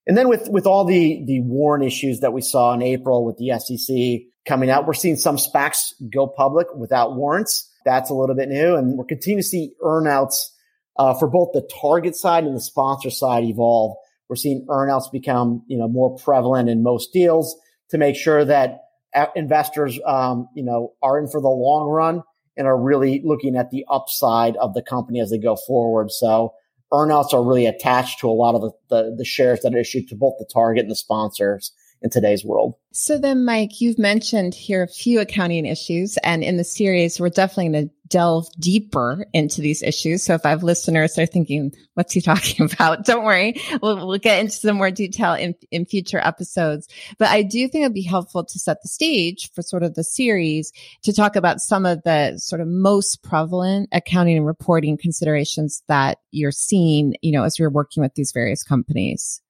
And 0.06 0.16
then 0.16 0.28
with 0.28 0.48
with 0.48 0.66
all 0.66 0.84
the 0.84 1.22
the 1.26 1.40
warrant 1.42 1.84
issues 1.84 2.20
that 2.20 2.32
we 2.32 2.40
saw 2.40 2.74
in 2.74 2.82
April 2.82 3.24
with 3.24 3.36
the 3.36 3.58
SEC 3.58 4.28
coming 4.46 4.70
out, 4.70 4.86
we're 4.86 4.94
seeing 4.94 5.16
some 5.16 5.36
SPACs 5.36 5.92
go 6.12 6.26
public 6.26 6.66
without 6.74 7.14
warrants. 7.14 7.70
That's 7.84 8.10
a 8.10 8.14
little 8.14 8.34
bit 8.34 8.48
new, 8.48 8.74
and 8.74 8.98
we're 8.98 9.04
continuing 9.04 9.42
to 9.42 9.48
see 9.48 9.72
earnouts 9.82 10.48
uh, 10.96 11.14
for 11.14 11.28
both 11.28 11.50
the 11.52 11.68
target 11.80 12.16
side 12.16 12.44
and 12.44 12.56
the 12.56 12.60
sponsor 12.60 13.10
side 13.10 13.44
evolve. 13.44 13.96
We're 14.28 14.36
seeing 14.36 14.66
earnouts 14.66 15.10
become 15.12 15.62
you 15.66 15.78
know 15.78 15.88
more 15.88 16.16
prevalent 16.16 16.68
in 16.68 16.82
most 16.82 17.12
deals 17.12 17.56
to 17.90 17.98
make 17.98 18.16
sure 18.16 18.44
that 18.44 18.80
investors, 19.36 19.98
um, 20.06 20.48
you 20.54 20.64
know, 20.64 20.92
are 21.02 21.18
in 21.18 21.28
for 21.28 21.40
the 21.40 21.48
long 21.48 21.88
run 21.88 22.22
and 22.56 22.66
are 22.66 22.80
really 22.80 23.22
looking 23.24 23.56
at 23.56 23.70
the 23.70 23.84
upside 23.88 24.56
of 24.56 24.74
the 24.74 24.82
company 24.82 25.20
as 25.20 25.30
they 25.30 25.38
go 25.38 25.56
forward. 25.56 26.10
So 26.10 26.54
earnouts 26.92 27.32
are 27.32 27.44
really 27.44 27.66
attached 27.66 28.20
to 28.20 28.28
a 28.28 28.32
lot 28.32 28.54
of 28.54 28.62
the, 28.62 28.70
the, 28.88 29.14
the 29.18 29.24
shares 29.24 29.60
that 29.60 29.74
are 29.74 29.78
issued 29.78 30.08
to 30.08 30.14
both 30.14 30.34
the 30.38 30.48
target 30.52 30.82
and 30.82 30.90
the 30.90 30.96
sponsors 30.96 31.72
in 32.02 32.10
today's 32.10 32.44
world. 32.44 32.74
So 32.92 33.18
then, 33.18 33.44
Mike, 33.44 33.80
you've 33.80 33.98
mentioned 33.98 34.54
here 34.54 34.82
a 34.82 34.88
few 34.88 35.20
accounting 35.20 35.66
issues, 35.66 36.16
and 36.18 36.44
in 36.44 36.56
the 36.56 36.64
series, 36.64 37.18
we're 37.18 37.28
definitely 37.28 37.70
going 37.70 37.88
to 37.88 37.94
delve 38.08 38.46
deeper 38.60 39.26
into 39.32 39.60
these 39.60 39.82
issues. 39.82 40.22
So 40.22 40.34
if 40.34 40.46
I 40.46 40.50
have 40.50 40.62
listeners 40.62 41.14
that 41.14 41.22
are 41.22 41.26
thinking, 41.26 41.72
what's 41.94 42.12
he 42.12 42.20
talking 42.22 42.70
about? 42.70 43.04
Don't 43.04 43.24
worry. 43.24 43.60
We'll, 43.82 44.06
we'll 44.06 44.18
get 44.18 44.38
into 44.38 44.54
some 44.54 44.76
more 44.76 44.90
detail 44.90 45.34
in, 45.34 45.54
in 45.70 45.86
future 45.86 46.20
episodes. 46.22 46.86
But 47.18 47.30
I 47.30 47.42
do 47.42 47.66
think 47.68 47.82
it'd 47.82 47.94
be 47.94 48.02
helpful 48.02 48.44
to 48.44 48.58
set 48.58 48.82
the 48.82 48.88
stage 48.88 49.50
for 49.52 49.62
sort 49.62 49.82
of 49.82 49.94
the 49.94 50.04
series 50.04 50.70
to 51.02 51.12
talk 51.12 51.34
about 51.34 51.60
some 51.60 51.86
of 51.86 52.02
the 52.04 52.38
sort 52.38 52.60
of 52.60 52.68
most 52.68 53.22
prevalent 53.22 53.88
accounting 53.92 54.36
and 54.36 54.46
reporting 54.46 54.96
considerations 54.96 55.82
that 55.88 56.18
you're 56.30 56.52
seeing, 56.52 57.14
you 57.22 57.32
know, 57.32 57.42
as 57.42 57.58
you're 57.58 57.70
working 57.70 58.02
with 58.02 58.14
these 58.14 58.32
various 58.32 58.62
companies. 58.62 59.40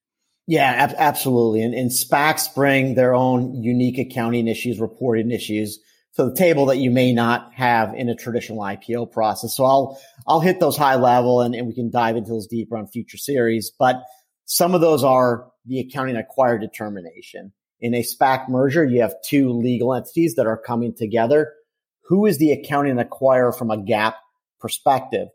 Yeah, 0.47 0.71
ab- 0.71 0.95
absolutely. 0.99 1.63
And, 1.63 1.75
and 1.75 1.91
SPACs 1.91 2.55
bring 2.55 2.95
their 2.95 3.15
own 3.15 3.63
unique 3.63 3.99
accounting 3.99 4.47
issues, 4.47 4.79
reporting 4.79 5.31
issues 5.31 5.79
to 6.17 6.25
the 6.27 6.35
table 6.35 6.67
that 6.67 6.79
you 6.79 6.91
may 6.91 7.13
not 7.13 7.53
have 7.55 7.95
in 7.95 8.09
a 8.09 8.15
traditional 8.15 8.59
IPO 8.59 9.11
process. 9.11 9.57
So 9.57 9.65
I'll, 9.65 10.01
I'll 10.29 10.41
hit 10.41 10.61
those 10.61 10.77
high 10.77 10.95
level 10.97 11.41
and, 11.41 11.55
and 11.55 11.67
we 11.67 11.75
can 11.75 11.91
dive 11.91 12.17
into 12.17 12.31
those 12.31 12.47
deeper 12.47 12.77
on 12.77 12.87
future 12.89 13.17
series. 13.17 13.73
But 13.79 14.03
some 14.45 14.75
of 14.75 14.81
those 14.81 15.03
are 15.03 15.51
the 15.65 15.81
accounting 15.81 16.17
acquired 16.17 16.61
determination. 16.61 17.53
In 17.81 17.95
a 17.95 18.03
SPAC 18.03 18.49
merger, 18.49 18.85
you 18.85 19.01
have 19.01 19.15
two 19.25 19.51
legal 19.51 19.95
entities 19.95 20.35
that 20.37 20.47
are 20.47 20.57
coming 20.59 20.95
together. 20.95 21.53
Who 22.09 22.27
is 22.27 22.39
the 22.39 22.53
accounting 22.53 22.97
acquirer 22.97 23.57
from 23.57 23.71
a 23.71 23.79
GAAP 23.79 24.15
perspective? 24.61 25.29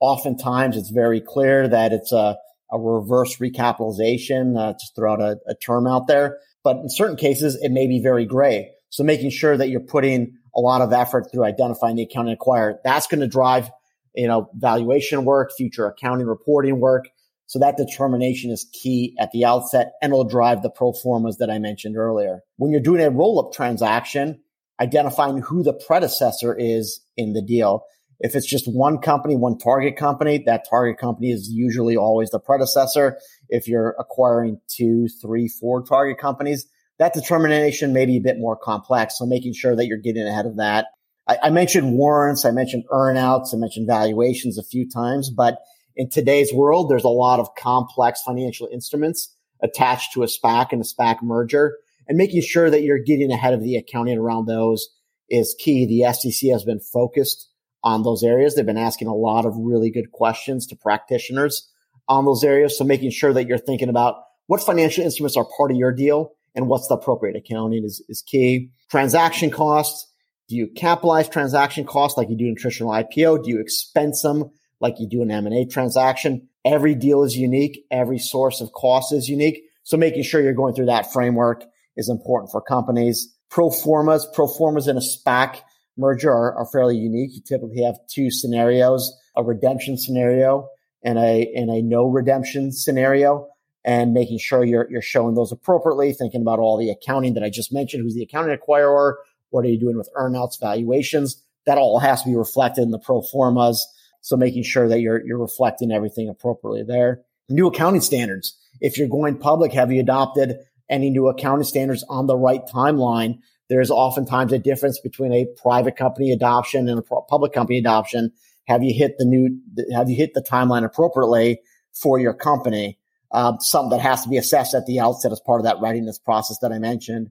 Oftentimes 0.00 0.76
it's 0.76 0.90
very 0.90 1.20
clear 1.20 1.68
that 1.68 1.92
it's 1.92 2.12
a 2.12 2.36
a 2.70 2.78
reverse 2.78 3.36
recapitalization, 3.36 4.58
uh, 4.58 4.72
just 4.72 4.94
throw 4.94 5.12
out 5.12 5.20
a, 5.20 5.38
a 5.46 5.54
term 5.54 5.86
out 5.86 6.06
there. 6.06 6.38
But 6.64 6.78
in 6.78 6.88
certain 6.88 7.16
cases, 7.16 7.56
it 7.62 7.70
may 7.70 7.86
be 7.86 8.00
very 8.00 8.24
gray. 8.24 8.70
So 8.90 9.04
making 9.04 9.30
sure 9.30 9.56
that 9.56 9.68
you're 9.68 9.80
putting 9.80 10.38
a 10.54 10.60
lot 10.60 10.80
of 10.80 10.92
effort 10.92 11.30
through 11.30 11.44
identifying 11.44 11.96
the 11.96 12.02
accounting 12.02 12.36
acquirer, 12.36 12.76
that's 12.82 13.06
going 13.06 13.20
to 13.20 13.28
drive, 13.28 13.70
you 14.14 14.26
know, 14.26 14.48
valuation 14.54 15.24
work, 15.24 15.50
future 15.56 15.86
accounting 15.86 16.26
reporting 16.26 16.80
work. 16.80 17.08
So 17.46 17.60
that 17.60 17.76
determination 17.76 18.50
is 18.50 18.66
key 18.72 19.14
at 19.20 19.30
the 19.30 19.44
outset 19.44 19.92
and 20.02 20.12
it'll 20.12 20.24
drive 20.24 20.62
the 20.62 20.70
pro 20.70 20.92
formas 20.92 21.36
that 21.38 21.50
I 21.50 21.58
mentioned 21.58 21.96
earlier. 21.96 22.40
When 22.56 22.72
you're 22.72 22.80
doing 22.80 23.00
a 23.00 23.10
roll 23.10 23.38
up 23.38 23.52
transaction, 23.52 24.40
identifying 24.80 25.38
who 25.38 25.62
the 25.62 25.72
predecessor 25.72 26.56
is 26.58 27.00
in 27.16 27.32
the 27.32 27.42
deal 27.42 27.84
if 28.20 28.34
it's 28.34 28.46
just 28.46 28.66
one 28.66 28.98
company, 28.98 29.36
one 29.36 29.58
target 29.58 29.96
company, 29.96 30.42
that 30.46 30.66
target 30.68 30.98
company 30.98 31.30
is 31.30 31.50
usually 31.50 31.96
always 31.96 32.30
the 32.30 32.40
predecessor. 32.40 33.18
If 33.48 33.68
you're 33.68 33.94
acquiring 33.98 34.60
two, 34.68 35.08
three, 35.20 35.48
four 35.48 35.82
target 35.82 36.18
companies, 36.18 36.66
that 36.98 37.12
determination 37.12 37.92
may 37.92 38.06
be 38.06 38.16
a 38.16 38.22
bit 38.22 38.38
more 38.38 38.56
complex. 38.56 39.18
So 39.18 39.26
making 39.26 39.52
sure 39.52 39.76
that 39.76 39.86
you're 39.86 39.98
getting 39.98 40.26
ahead 40.26 40.46
of 40.46 40.56
that. 40.56 40.86
I, 41.28 41.38
I 41.44 41.50
mentioned 41.50 41.92
warrants. 41.92 42.44
I 42.44 42.52
mentioned 42.52 42.84
earnouts. 42.90 43.52
I 43.52 43.58
mentioned 43.58 43.86
valuations 43.86 44.58
a 44.58 44.64
few 44.64 44.88
times, 44.88 45.30
but 45.30 45.58
in 45.94 46.08
today's 46.08 46.52
world, 46.52 46.90
there's 46.90 47.04
a 47.04 47.08
lot 47.08 47.40
of 47.40 47.54
complex 47.54 48.22
financial 48.22 48.68
instruments 48.72 49.34
attached 49.62 50.12
to 50.12 50.22
a 50.22 50.26
SPAC 50.26 50.72
and 50.72 50.82
a 50.82 50.84
SPAC 50.84 51.22
merger 51.22 51.76
and 52.08 52.16
making 52.16 52.42
sure 52.42 52.70
that 52.70 52.82
you're 52.82 52.98
getting 52.98 53.30
ahead 53.30 53.54
of 53.54 53.62
the 53.62 53.76
accounting 53.76 54.18
around 54.18 54.46
those 54.46 54.88
is 55.28 55.56
key. 55.58 55.86
The 55.86 56.12
SEC 56.12 56.50
has 56.50 56.64
been 56.64 56.80
focused 56.80 57.48
on 57.82 58.02
those 58.02 58.22
areas. 58.22 58.54
They've 58.54 58.66
been 58.66 58.76
asking 58.76 59.08
a 59.08 59.14
lot 59.14 59.46
of 59.46 59.56
really 59.56 59.90
good 59.90 60.12
questions 60.12 60.66
to 60.68 60.76
practitioners 60.76 61.68
on 62.08 62.24
those 62.24 62.44
areas. 62.44 62.76
So 62.76 62.84
making 62.84 63.10
sure 63.10 63.32
that 63.32 63.46
you're 63.46 63.58
thinking 63.58 63.88
about 63.88 64.16
what 64.46 64.62
financial 64.62 65.04
instruments 65.04 65.36
are 65.36 65.46
part 65.56 65.70
of 65.70 65.76
your 65.76 65.92
deal 65.92 66.32
and 66.54 66.68
what's 66.68 66.88
the 66.88 66.94
appropriate 66.94 67.36
accounting 67.36 67.84
is, 67.84 68.02
is 68.08 68.22
key. 68.22 68.70
Transaction 68.90 69.50
costs. 69.50 70.10
Do 70.48 70.56
you 70.56 70.68
capitalize 70.68 71.28
transaction 71.28 71.84
costs 71.84 72.16
like 72.16 72.30
you 72.30 72.36
do 72.36 72.46
in 72.46 72.56
traditional 72.56 72.90
IPO? 72.90 73.44
Do 73.44 73.50
you 73.50 73.60
expense 73.60 74.22
them 74.22 74.50
like 74.80 75.00
you 75.00 75.08
do 75.08 75.22
an 75.22 75.30
M&A 75.30 75.66
transaction? 75.66 76.48
Every 76.64 76.94
deal 76.94 77.24
is 77.24 77.36
unique. 77.36 77.84
Every 77.90 78.18
source 78.18 78.60
of 78.60 78.72
cost 78.72 79.12
is 79.12 79.28
unique. 79.28 79.64
So 79.82 79.96
making 79.96 80.22
sure 80.22 80.40
you're 80.40 80.52
going 80.52 80.74
through 80.74 80.86
that 80.86 81.12
framework 81.12 81.64
is 81.96 82.08
important 82.08 82.50
for 82.50 82.60
companies. 82.60 83.32
Pro 83.50 83.70
formas, 83.70 84.26
pro 84.32 84.46
formas 84.46 84.88
in 84.88 84.96
a 84.96 85.00
SPAC 85.00 85.60
merger 85.96 86.30
are, 86.30 86.54
are 86.54 86.66
fairly 86.66 86.96
unique. 86.96 87.30
You 87.34 87.40
typically 87.40 87.82
have 87.82 87.98
two 88.08 88.30
scenarios, 88.30 89.16
a 89.36 89.42
redemption 89.42 89.96
scenario 89.98 90.68
and 91.02 91.18
a, 91.18 91.52
and 91.54 91.70
a 91.70 91.82
no 91.82 92.06
redemption 92.06 92.72
scenario 92.72 93.48
and 93.84 94.12
making 94.12 94.38
sure 94.38 94.64
you're, 94.64 94.90
you're 94.90 95.00
showing 95.00 95.34
those 95.34 95.52
appropriately, 95.52 96.12
thinking 96.12 96.42
about 96.42 96.58
all 96.58 96.76
the 96.76 96.90
accounting 96.90 97.34
that 97.34 97.44
I 97.44 97.50
just 97.50 97.72
mentioned. 97.72 98.02
Who's 98.02 98.14
the 98.14 98.24
accounting 98.24 98.56
acquirer? 98.56 99.14
What 99.50 99.64
are 99.64 99.68
you 99.68 99.78
doing 99.78 99.96
with 99.96 100.10
earnouts, 100.16 100.60
valuations? 100.60 101.42
That 101.66 101.78
all 101.78 102.00
has 102.00 102.22
to 102.22 102.28
be 102.28 102.36
reflected 102.36 102.82
in 102.82 102.90
the 102.90 102.98
pro 102.98 103.22
formas. 103.22 103.86
So 104.22 104.36
making 104.36 104.64
sure 104.64 104.88
that 104.88 105.00
you're, 105.00 105.24
you're 105.24 105.38
reflecting 105.38 105.92
everything 105.92 106.28
appropriately 106.28 106.82
there. 106.82 107.22
New 107.48 107.68
accounting 107.68 108.00
standards. 108.00 108.58
If 108.80 108.98
you're 108.98 109.08
going 109.08 109.38
public, 109.38 109.72
have 109.72 109.92
you 109.92 110.00
adopted 110.00 110.56
any 110.90 111.10
new 111.10 111.28
accounting 111.28 111.64
standards 111.64 112.04
on 112.08 112.26
the 112.26 112.36
right 112.36 112.66
timeline 112.66 113.38
there's 113.68 113.90
oftentimes 113.90 114.52
a 114.52 114.58
difference 114.58 115.00
between 115.00 115.32
a 115.32 115.46
private 115.60 115.96
company 115.96 116.32
adoption 116.32 116.88
and 116.88 116.98
a 116.98 117.02
public 117.02 117.52
company 117.52 117.78
adoption. 117.78 118.32
Have 118.66 118.82
you 118.82 118.94
hit 118.94 119.18
the 119.18 119.24
new, 119.24 119.58
have 119.92 120.08
you 120.08 120.16
hit 120.16 120.34
the 120.34 120.42
timeline 120.42 120.84
appropriately 120.84 121.60
for 121.92 122.18
your 122.18 122.34
company? 122.34 122.98
Um, 123.32 123.58
something 123.60 123.90
that 123.90 124.00
has 124.00 124.22
to 124.22 124.28
be 124.28 124.36
assessed 124.36 124.74
at 124.74 124.86
the 124.86 125.00
outset 125.00 125.32
as 125.32 125.40
part 125.40 125.60
of 125.60 125.64
that 125.64 125.80
readiness 125.80 126.18
process 126.18 126.58
that 126.62 126.72
I 126.72 126.78
mentioned. 126.78 127.30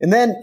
And 0.00 0.12
then, 0.12 0.34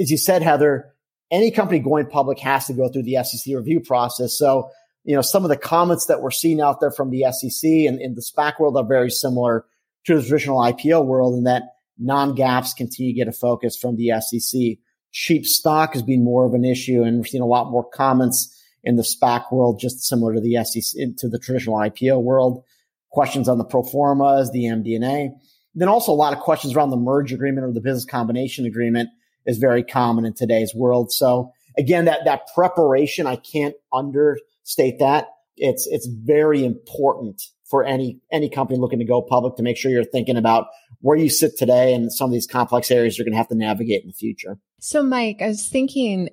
as 0.00 0.10
you 0.10 0.16
said, 0.16 0.42
Heather, 0.42 0.94
any 1.30 1.50
company 1.50 1.80
going 1.80 2.06
public 2.06 2.38
has 2.38 2.66
to 2.66 2.72
go 2.72 2.88
through 2.88 3.02
the 3.02 3.22
SEC 3.22 3.54
review 3.54 3.80
process. 3.80 4.36
So, 4.36 4.70
you 5.04 5.14
know, 5.14 5.20
some 5.20 5.44
of 5.44 5.50
the 5.50 5.56
comments 5.56 6.06
that 6.06 6.22
we're 6.22 6.30
seeing 6.30 6.60
out 6.60 6.80
there 6.80 6.90
from 6.90 7.10
the 7.10 7.26
SEC 7.30 7.68
and 7.70 8.00
in 8.00 8.14
the 8.14 8.22
SPAC 8.22 8.58
world 8.58 8.76
are 8.76 8.86
very 8.86 9.10
similar 9.10 9.66
to 10.06 10.16
the 10.16 10.22
traditional 10.22 10.58
IPO 10.58 11.04
world 11.04 11.34
in 11.34 11.44
that 11.44 11.74
non-GAAPs 11.98 12.76
continue 12.76 13.12
to 13.12 13.16
get 13.16 13.28
a 13.28 13.32
focus 13.32 13.76
from 13.76 13.96
the 13.96 14.12
SEC. 14.20 14.78
Cheap 15.12 15.46
stock 15.46 15.94
has 15.94 16.02
been 16.02 16.24
more 16.24 16.44
of 16.44 16.54
an 16.54 16.64
issue, 16.64 17.02
and 17.02 17.18
we're 17.18 17.24
seeing 17.24 17.42
a 17.42 17.46
lot 17.46 17.70
more 17.70 17.88
comments 17.88 18.54
in 18.84 18.96
the 18.96 19.02
SPAC 19.02 19.52
world, 19.52 19.80
just 19.80 20.04
similar 20.04 20.34
to 20.34 20.40
the 20.40 20.62
SEC, 20.64 21.16
to 21.18 21.28
the 21.28 21.38
traditional 21.38 21.76
IPO 21.76 22.22
world. 22.22 22.62
Questions 23.10 23.48
on 23.48 23.58
the 23.58 23.64
pro 23.64 23.82
formas, 23.82 24.50
the 24.52 24.64
MD&A. 24.64 25.30
Then 25.74 25.88
also 25.88 26.12
a 26.12 26.14
lot 26.14 26.32
of 26.32 26.40
questions 26.40 26.74
around 26.74 26.90
the 26.90 26.96
merge 26.96 27.32
agreement 27.32 27.66
or 27.66 27.72
the 27.72 27.80
business 27.80 28.04
combination 28.04 28.66
agreement 28.66 29.08
is 29.46 29.58
very 29.58 29.82
common 29.82 30.24
in 30.24 30.34
today's 30.34 30.74
world. 30.74 31.12
So 31.12 31.52
again, 31.76 32.04
that, 32.04 32.24
that 32.24 32.42
preparation, 32.54 33.26
I 33.26 33.36
can't 33.36 33.74
understate 33.92 34.98
that. 34.98 35.28
It's, 35.56 35.86
it's 35.86 36.06
very 36.06 36.64
important 36.64 37.42
for 37.68 37.84
any 37.84 38.18
any 38.32 38.48
company 38.48 38.78
looking 38.78 38.98
to 38.98 39.04
go 39.04 39.22
public 39.22 39.56
to 39.56 39.62
make 39.62 39.76
sure 39.76 39.90
you're 39.90 40.04
thinking 40.04 40.36
about 40.36 40.66
where 41.00 41.16
you 41.16 41.28
sit 41.28 41.56
today 41.56 41.94
and 41.94 42.12
some 42.12 42.30
of 42.30 42.32
these 42.32 42.46
complex 42.46 42.90
areas 42.90 43.16
you're 43.16 43.24
going 43.24 43.32
to 43.32 43.38
have 43.38 43.48
to 43.48 43.54
navigate 43.54 44.02
in 44.02 44.08
the 44.08 44.14
future. 44.14 44.58
So, 44.80 45.02
Mike, 45.02 45.38
I 45.40 45.48
was 45.48 45.68
thinking 45.68 46.30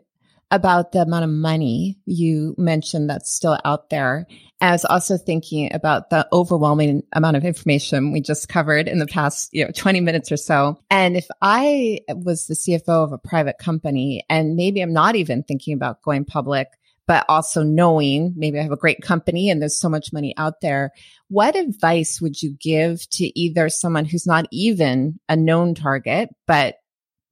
about 0.51 0.91
the 0.91 1.01
amount 1.01 1.23
of 1.23 1.29
money 1.29 1.99
you 2.05 2.55
mentioned 2.57 3.09
that's 3.09 3.33
still 3.33 3.57
out 3.65 3.89
there. 3.89 4.27
I 4.61 4.71
was 4.71 4.85
also 4.85 5.17
thinking 5.17 5.73
about 5.73 6.09
the 6.09 6.27
overwhelming 6.31 7.03
amount 7.13 7.35
of 7.35 7.43
information 7.43 8.11
we 8.11 8.21
just 8.21 8.47
covered 8.47 8.87
in 8.87 8.99
the 8.99 9.07
past, 9.07 9.49
you 9.51 9.65
know, 9.65 9.71
20 9.75 9.99
minutes 10.01 10.31
or 10.31 10.37
so. 10.37 10.79
And 10.89 11.17
if 11.17 11.27
I 11.41 11.99
was 12.07 12.47
the 12.47 12.53
CFO 12.53 13.03
of 13.03 13.11
a 13.11 13.17
private 13.17 13.57
company 13.57 14.23
and 14.29 14.55
maybe 14.55 14.81
I'm 14.81 14.93
not 14.93 15.15
even 15.15 15.43
thinking 15.43 15.73
about 15.73 16.01
going 16.03 16.25
public, 16.25 16.67
but 17.07 17.25
also 17.29 17.63
knowing 17.63 18.33
maybe 18.35 18.59
I 18.59 18.63
have 18.63 18.71
a 18.71 18.77
great 18.77 19.01
company 19.01 19.49
and 19.49 19.61
there's 19.61 19.79
so 19.79 19.89
much 19.89 20.11
money 20.11 20.33
out 20.37 20.61
there. 20.61 20.91
What 21.27 21.55
advice 21.55 22.19
would 22.21 22.41
you 22.41 22.55
give 22.59 23.07
to 23.11 23.39
either 23.39 23.69
someone 23.69 24.05
who's 24.05 24.25
not 24.25 24.45
even 24.51 25.19
a 25.29 25.35
known 25.35 25.75
target, 25.75 26.29
but 26.47 26.75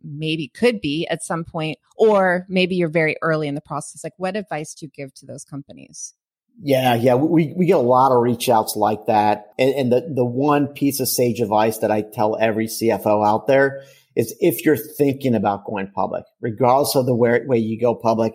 maybe 0.03 0.49
could 0.49 0.81
be 0.81 1.07
at 1.07 1.23
some 1.23 1.43
point, 1.43 1.79
or 1.97 2.45
maybe 2.49 2.75
you're 2.75 2.89
very 2.89 3.15
early 3.21 3.47
in 3.47 3.55
the 3.55 3.61
process? 3.61 4.03
Like, 4.03 4.13
what 4.17 4.35
advice 4.35 4.73
do 4.73 4.85
you 4.85 4.91
give 4.93 5.13
to 5.15 5.25
those 5.25 5.43
companies? 5.43 6.13
Yeah, 6.61 6.93
yeah, 6.93 7.15
we, 7.15 7.53
we 7.57 7.65
get 7.65 7.77
a 7.77 7.79
lot 7.79 8.11
of 8.11 8.21
reach 8.21 8.47
outs 8.47 8.75
like 8.75 9.07
that. 9.07 9.47
And, 9.57 9.73
and 9.73 9.91
the, 9.91 10.13
the 10.15 10.25
one 10.25 10.67
piece 10.67 10.99
of 10.99 11.07
sage 11.07 11.41
advice 11.41 11.79
that 11.79 11.91
I 11.91 12.01
tell 12.01 12.37
every 12.39 12.67
CFO 12.67 13.25
out 13.25 13.47
there 13.47 13.83
is 14.15 14.35
if 14.39 14.63
you're 14.63 14.77
thinking 14.77 15.33
about 15.33 15.65
going 15.65 15.89
public, 15.91 16.25
regardless 16.41 16.95
of 16.95 17.07
the 17.07 17.15
way, 17.15 17.41
way 17.45 17.57
you 17.57 17.79
go 17.79 17.95
public, 17.95 18.33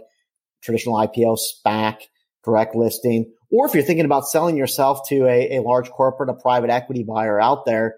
traditional 0.63 0.97
IPO, 0.97 1.39
SPAC, 1.39 2.03
direct 2.45 2.75
listing, 2.75 3.33
or 3.51 3.67
if 3.67 3.75
you're 3.75 3.83
thinking 3.83 4.05
about 4.05 4.29
selling 4.29 4.57
yourself 4.57 5.09
to 5.09 5.27
a, 5.27 5.57
a 5.57 5.63
large 5.63 5.91
corporate, 5.91 6.31
a 6.31 6.35
private 6.35 6.71
equity 6.71 7.03
buyer 7.03 7.41
out 7.41 7.65
there, 7.65 7.97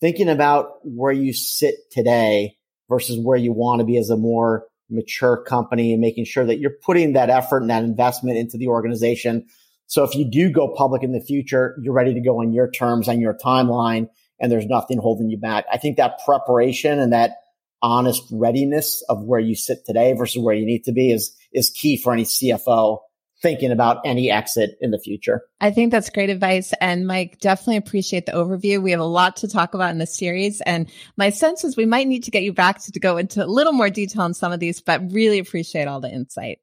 thinking 0.00 0.28
about 0.28 0.72
where 0.82 1.12
you 1.12 1.32
sit 1.32 1.76
today 1.90 2.56
versus 2.88 3.18
where 3.18 3.36
you 3.36 3.52
want 3.52 3.80
to 3.80 3.84
be 3.84 3.96
as 3.96 4.10
a 4.10 4.16
more 4.16 4.66
mature 4.90 5.36
company 5.36 5.92
and 5.92 6.00
making 6.00 6.24
sure 6.24 6.46
that 6.46 6.58
you're 6.58 6.76
putting 6.84 7.12
that 7.12 7.30
effort 7.30 7.60
and 7.60 7.70
that 7.70 7.84
investment 7.84 8.38
into 8.38 8.56
the 8.56 8.68
organization. 8.68 9.46
So 9.86 10.02
if 10.02 10.14
you 10.14 10.28
do 10.28 10.50
go 10.50 10.74
public 10.74 11.02
in 11.02 11.12
the 11.12 11.20
future, 11.20 11.78
you're 11.82 11.94
ready 11.94 12.14
to 12.14 12.20
go 12.20 12.40
on 12.40 12.52
your 12.52 12.70
terms 12.70 13.08
and 13.08 13.20
your 13.20 13.34
timeline 13.34 14.08
and 14.40 14.50
there's 14.50 14.66
nothing 14.66 14.98
holding 14.98 15.28
you 15.28 15.36
back. 15.36 15.64
I 15.72 15.78
think 15.78 15.96
that 15.96 16.20
preparation 16.24 16.98
and 16.98 17.12
that 17.12 17.32
honest 17.82 18.22
readiness 18.30 19.02
of 19.08 19.22
where 19.22 19.40
you 19.40 19.54
sit 19.54 19.84
today 19.86 20.12
versus 20.12 20.42
where 20.42 20.54
you 20.54 20.66
need 20.66 20.84
to 20.84 20.92
be 20.92 21.12
is, 21.12 21.36
is 21.52 21.70
key 21.70 21.96
for 21.96 22.12
any 22.12 22.24
CFO 22.24 22.98
thinking 23.40 23.70
about 23.70 23.98
any 24.04 24.30
exit 24.30 24.76
in 24.80 24.90
the 24.90 24.98
future. 24.98 25.42
I 25.60 25.70
think 25.70 25.92
that's 25.92 26.10
great 26.10 26.30
advice. 26.30 26.72
And 26.80 27.06
Mike, 27.06 27.38
definitely 27.40 27.76
appreciate 27.76 28.26
the 28.26 28.32
overview. 28.32 28.82
We 28.82 28.90
have 28.90 29.00
a 29.00 29.04
lot 29.04 29.36
to 29.36 29.48
talk 29.48 29.74
about 29.74 29.90
in 29.90 29.98
this 29.98 30.16
series. 30.16 30.60
And 30.62 30.90
my 31.16 31.30
sense 31.30 31.64
is 31.64 31.76
we 31.76 31.86
might 31.86 32.08
need 32.08 32.24
to 32.24 32.30
get 32.30 32.42
you 32.42 32.52
back 32.52 32.82
to, 32.82 32.92
to 32.92 33.00
go 33.00 33.16
into 33.16 33.44
a 33.44 33.46
little 33.46 33.72
more 33.72 33.90
detail 33.90 34.22
on 34.22 34.34
some 34.34 34.52
of 34.52 34.60
these, 34.60 34.80
but 34.80 35.12
really 35.12 35.38
appreciate 35.38 35.86
all 35.86 36.00
the 36.00 36.10
insight. 36.10 36.58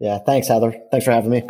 Yeah. 0.00 0.18
Thanks, 0.18 0.48
Heather. 0.48 0.74
Thanks 0.90 1.04
for 1.04 1.12
having 1.12 1.30
me. 1.30 1.42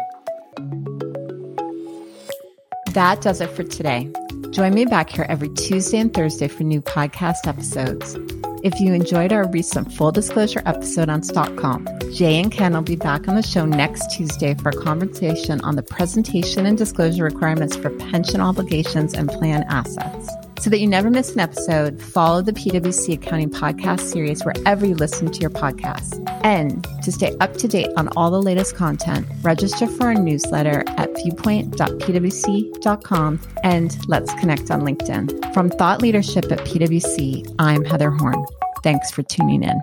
That 2.93 3.21
does 3.21 3.41
it 3.41 3.51
for 3.51 3.63
today. 3.63 4.11
Join 4.51 4.75
me 4.75 4.87
back 4.87 5.11
here 5.11 5.27
every 5.29 5.51
Tuesday 5.51 5.99
and 5.99 6.13
Thursday 6.13 6.49
for 6.49 6.65
new 6.65 6.81
podcast 6.81 7.47
episodes. 7.47 8.17
If 8.65 8.81
you 8.81 8.93
enjoyed 8.93 9.33
our 9.33 9.49
recent 9.49 9.93
full 9.93 10.11
disclosure 10.11 10.63
episode 10.67 11.09
on 11.09 11.21
StockComp, 11.21 12.17
Jay 12.17 12.41
and 12.41 12.51
Ken 12.51 12.73
will 12.73 12.83
be 12.83 12.97
back 12.97 13.29
on 13.29 13.37
the 13.37 13.43
show 13.43 13.65
next 13.65 14.17
Tuesday 14.17 14.55
for 14.55 14.71
a 14.71 14.83
conversation 14.83 15.61
on 15.61 15.77
the 15.77 15.83
presentation 15.85 16.67
and 16.67 16.77
disclosure 16.77 17.23
requirements 17.23 17.77
for 17.77 17.91
pension 17.91 18.41
obligations 18.41 19.15
and 19.15 19.29
plan 19.29 19.65
assets. 19.69 20.48
So 20.61 20.71
that 20.71 20.81
you 20.81 20.89
never 20.89 21.09
miss 21.09 21.35
an 21.35 21.41
episode, 21.41 22.03
follow 22.03 22.43
the 22.43 22.53
PwC 22.53 23.15
Accounting 23.15 23.51
Podcast 23.51 24.01
series 24.01 24.45
wherever 24.45 24.85
you 24.85 24.97
listen 24.97 25.31
to 25.31 25.41
your 25.41 25.51
podcasts. 25.51 26.21
And 26.43 26.85
to 27.05 27.13
stay 27.13 27.37
up 27.39 27.57
to 27.59 27.69
date 27.69 27.91
on 27.97 28.09
all 28.17 28.29
the 28.31 28.43
latest 28.43 28.75
content, 28.75 29.29
register 29.43 29.87
for 29.87 30.07
our 30.07 30.15
newsletter 30.15 30.83
at 30.89 31.15
viewpoint.pwc.com 31.15 33.41
and 33.63 34.09
let's 34.09 34.35
connect 34.35 34.69
on 34.71 34.81
LinkedIn. 34.81 35.55
From 35.55 35.71
Thought 35.71 36.03
Leadership 36.03 36.51
at 36.51 36.59
PwC, 36.61 37.55
I'm 37.59 37.85
Heather 37.85 38.11
Horn. 38.11 38.45
Thanks 38.83 39.13
for 39.13 39.23
tuning 39.23 39.63
in. 39.63 39.81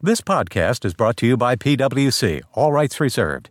This 0.00 0.20
podcast 0.20 0.84
is 0.84 0.94
brought 0.94 1.16
to 1.18 1.26
you 1.26 1.36
by 1.36 1.56
PwC, 1.56 2.42
all 2.54 2.72
rights 2.72 3.00
reserved. 3.00 3.50